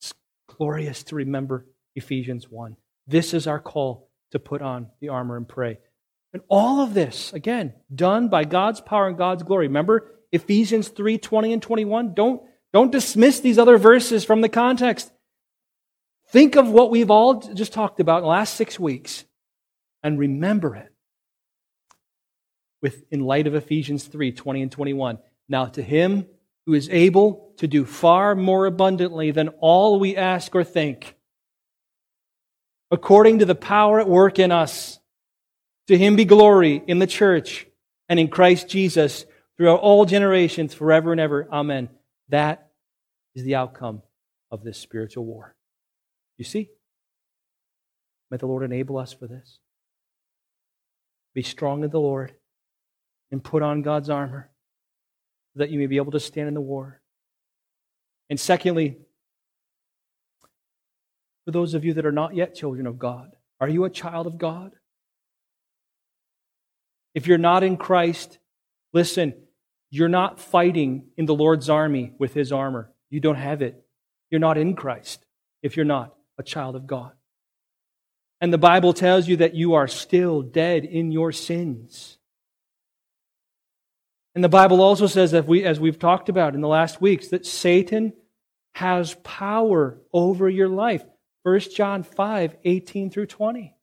[0.00, 0.12] It's
[0.56, 2.76] glorious to remember Ephesians 1.
[3.06, 5.78] This is our call to put on the armor and pray.
[6.32, 9.68] And all of this, again, done by God's power and God's glory.
[9.68, 12.14] Remember Ephesians 3 20 and 21?
[12.14, 12.42] Don't
[12.72, 15.12] don't dismiss these other verses from the context.
[16.30, 19.24] Think of what we've all just talked about in the last six weeks
[20.02, 20.92] and remember it
[22.82, 25.18] with in light of Ephesians 3 20 and 21.
[25.48, 26.26] Now, to him
[26.66, 31.14] who is able to do far more abundantly than all we ask or think,
[32.90, 34.98] according to the power at work in us,
[35.88, 37.66] to him be glory in the church
[38.08, 39.26] and in Christ Jesus
[39.56, 41.46] throughout all generations, forever and ever.
[41.52, 41.90] Amen.
[42.30, 42.70] That
[43.34, 44.02] is the outcome
[44.50, 45.54] of this spiritual war.
[46.38, 46.70] You see?
[48.30, 49.58] May the Lord enable us for this.
[51.34, 52.34] Be strong in the Lord
[53.30, 54.50] and put on God's armor
[55.56, 57.00] that you may be able to stand in the war.
[58.30, 58.98] And secondly,
[61.44, 64.26] for those of you that are not yet children of God, are you a child
[64.26, 64.72] of God?
[67.14, 68.38] If you're not in Christ,
[68.92, 69.34] listen,
[69.90, 72.90] you're not fighting in the Lord's army with his armor.
[73.10, 73.84] You don't have it.
[74.30, 75.24] You're not in Christ
[75.62, 77.12] if you're not a child of God.
[78.40, 82.18] And the Bible tells you that you are still dead in your sins.
[84.34, 87.28] And the Bible also says that we, as we've talked about in the last weeks,
[87.28, 88.12] that Satan
[88.74, 91.04] has power over your life.
[91.44, 93.74] 1 John 5, 18 through 20.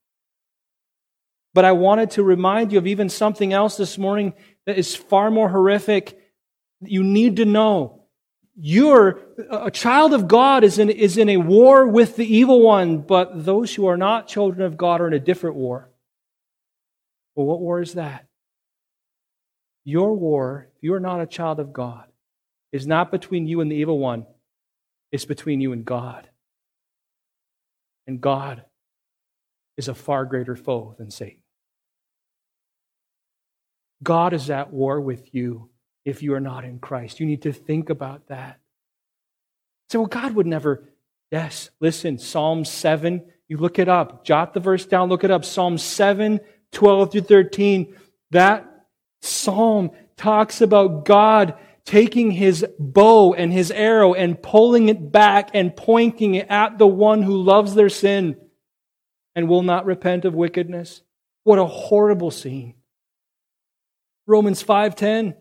[1.54, 4.34] But I wanted to remind you of even something else this morning
[4.66, 6.20] that is far more horrific.
[6.82, 8.04] You need to know.
[8.56, 13.00] You're a child of God is in, is in a war with the evil one,
[13.00, 15.90] but those who are not children of God are in a different war.
[17.36, 18.28] Well, what war is that?
[19.84, 22.06] Your war, if you are not a child of God,
[22.72, 24.26] is not between you and the evil one,
[25.12, 26.28] it's between you and God.
[28.08, 28.64] And God
[29.78, 31.42] is a far greater foe than Satan.
[34.04, 35.70] God is at war with you
[36.06, 37.20] if you are not in Christ.
[37.20, 38.60] You need to think about that.
[39.90, 40.88] Say, well, God would never.
[41.32, 44.26] Yes, listen, Psalm 7, you look it up.
[44.26, 45.46] Jot the verse down, look it up.
[45.46, 46.40] Psalm 7,
[46.72, 47.96] 12 through 13.
[48.32, 48.71] That
[49.22, 55.76] psalm talks about God taking his bow and his arrow and pulling it back and
[55.76, 58.36] pointing it at the one who loves their sin
[59.36, 61.02] and will not repent of wickedness.
[61.44, 62.76] What a horrible scene.
[64.28, 65.36] Romans 5:10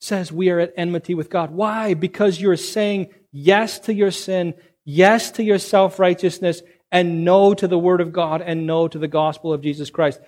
[0.00, 1.50] says we are at enmity with God.
[1.50, 1.94] Why?
[1.94, 6.62] Because you're saying yes to your sin, yes to your self-righteousness,
[6.92, 10.20] and no to the word of God and no to the gospel of Jesus Christ.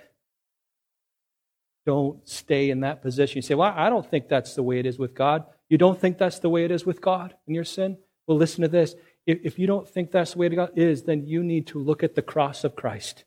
[1.89, 3.39] Don't stay in that position.
[3.39, 5.43] You say, Well, I don't think that's the way it is with God.
[5.69, 7.97] You don't think that's the way it is with God in your sin?
[8.27, 8.93] Well, listen to this.
[9.25, 12.03] If, if you don't think that's the way it is, then you need to look
[12.03, 13.25] at the cross of Christ.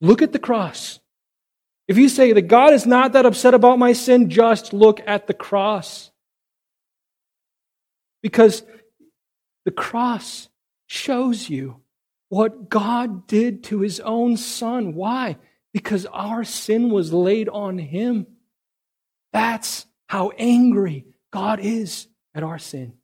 [0.00, 1.00] Look at the cross.
[1.88, 5.26] If you say that God is not that upset about my sin, just look at
[5.26, 6.12] the cross.
[8.22, 8.62] Because
[9.64, 10.48] the cross
[10.86, 11.80] shows you
[12.28, 14.94] what God did to his own son.
[14.94, 15.38] Why?
[15.72, 18.26] Because our sin was laid on him.
[19.32, 22.94] That's how angry God is at our sin.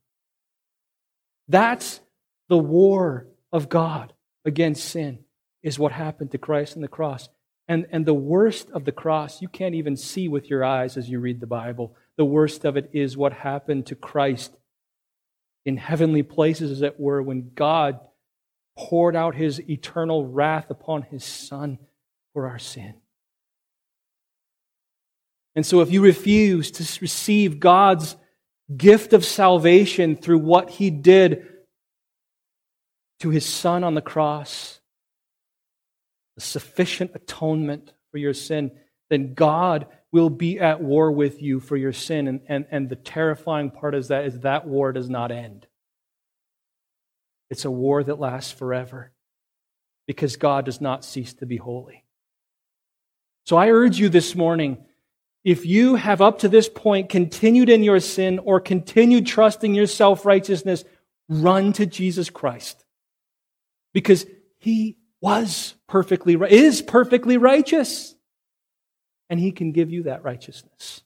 [1.48, 2.00] That's
[2.48, 4.12] the war of God
[4.44, 5.20] against sin,
[5.62, 7.28] is what happened to Christ on the cross.
[7.68, 11.08] And, and the worst of the cross, you can't even see with your eyes as
[11.08, 11.96] you read the Bible.
[12.16, 14.56] The worst of it is what happened to Christ
[15.64, 17.98] in heavenly places, as it were, when God
[18.78, 21.78] poured out his eternal wrath upon his Son
[22.36, 22.92] for our sin.
[25.54, 28.14] And so, if you refuse to receive God's
[28.76, 31.46] gift of salvation through what he did
[33.20, 34.80] to his Son on the cross,
[36.34, 38.70] the sufficient atonement for your sin,
[39.08, 42.28] then God will be at war with you for your sin.
[42.28, 45.66] And, and, and the terrifying part is that is that war does not end.
[47.48, 49.10] It's a war that lasts forever
[50.06, 52.02] because God does not cease to be holy.
[53.46, 54.78] So I urge you this morning,
[55.44, 59.86] if you have up to this point continued in your sin or continued trusting your
[59.86, 60.84] self righteousness,
[61.28, 62.84] run to Jesus Christ
[63.94, 64.26] because
[64.58, 68.14] he was perfectly, is perfectly righteous.
[69.30, 71.02] And he can give you that righteousness.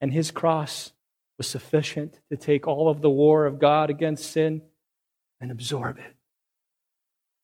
[0.00, 0.92] And his cross
[1.38, 4.62] was sufficient to take all of the war of God against sin
[5.40, 6.14] and absorb it.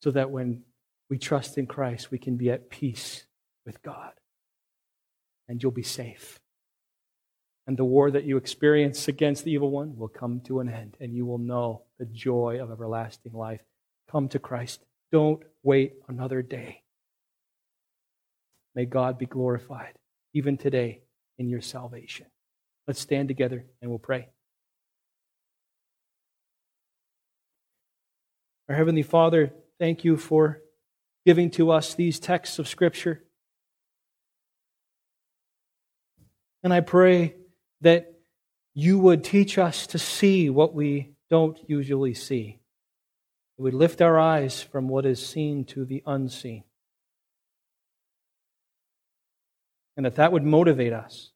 [0.01, 0.63] So that when
[1.09, 3.25] we trust in Christ, we can be at peace
[3.65, 4.11] with God.
[5.47, 6.39] And you'll be safe.
[7.65, 10.97] And the war that you experience against the evil one will come to an end,
[10.99, 13.61] and you will know the joy of everlasting life
[14.11, 14.83] Come to Christ.
[15.11, 16.81] Don't wait another day.
[18.75, 19.93] May God be glorified,
[20.33, 21.01] even today,
[21.37, 22.25] in your salvation.
[22.87, 24.29] Let's stand together and we'll pray.
[28.67, 30.59] Our Heavenly Father, thank you for
[31.29, 33.23] giving to us these texts of Scripture.
[36.63, 37.35] And I pray
[37.81, 38.13] that
[38.73, 42.59] you would teach us to see what we don't usually see
[43.59, 46.63] we lift our eyes from what is seen to the unseen.
[49.97, 51.31] And that that would motivate us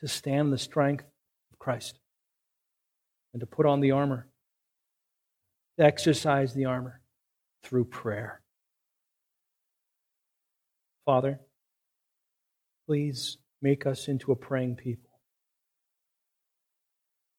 [0.00, 1.04] to stand the strength
[1.52, 2.00] of Christ
[3.32, 4.26] and to put on the armor,
[5.78, 7.00] to exercise the armor
[7.62, 8.40] through prayer.
[11.04, 11.40] Father,
[12.86, 15.10] please make us into a praying people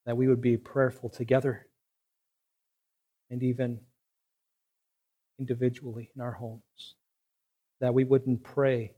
[0.05, 1.67] that we would be prayerful together
[3.29, 3.79] and even
[5.39, 6.95] individually in our homes,
[7.81, 8.93] that we wouldn't pray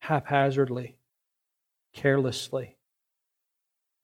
[0.00, 0.96] haphazardly,
[1.92, 2.76] carelessly,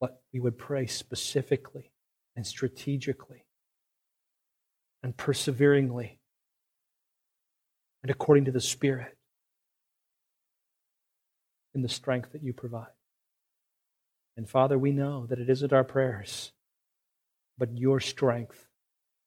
[0.01, 1.91] but we would pray specifically
[2.35, 3.42] and strategically
[5.03, 6.19] and perseveringly
[8.01, 9.15] and according to the Spirit
[11.73, 12.87] in the strength that you provide.
[14.37, 16.51] And Father, we know that it isn't our prayers,
[17.57, 18.67] but your strength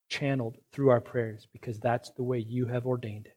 [0.08, 3.36] channeled through our prayers because that's the way you have ordained it.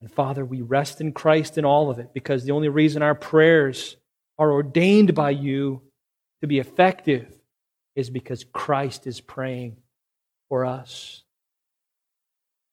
[0.00, 3.14] And Father, we rest in Christ in all of it because the only reason our
[3.14, 3.96] prayers
[4.38, 5.82] are ordained by you
[6.40, 7.32] to be effective
[7.94, 9.76] is because Christ is praying
[10.52, 11.22] for us.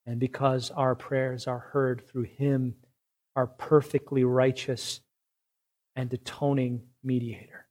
[0.06, 2.76] And because our prayers are heard through him,
[3.38, 5.00] our perfectly righteous
[5.96, 7.68] and atoning mediator.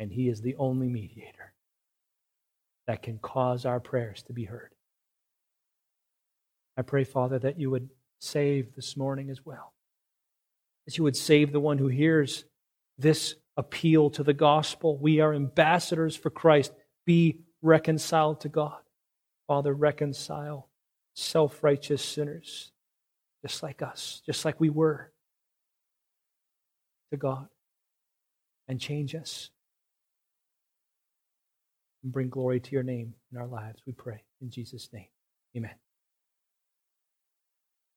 [0.00, 1.54] And he is the only mediator
[2.88, 4.74] that can cause our prayers to be heard.
[6.76, 9.74] I pray, Father, that you would save this morning as well.
[10.86, 12.46] That you would save the one who hears
[12.98, 14.98] this appeal to the gospel.
[14.98, 16.72] We are ambassadors for Christ.
[17.06, 18.78] Be reconciled to God.
[19.46, 20.68] Father, reconcile
[21.14, 22.72] self righteous sinners,
[23.42, 25.12] just like us, just like we were,
[27.10, 27.48] to God,
[28.68, 29.50] and change us.
[32.02, 34.22] And bring glory to your name in our lives, we pray.
[34.40, 35.08] In Jesus' name,
[35.56, 35.74] amen.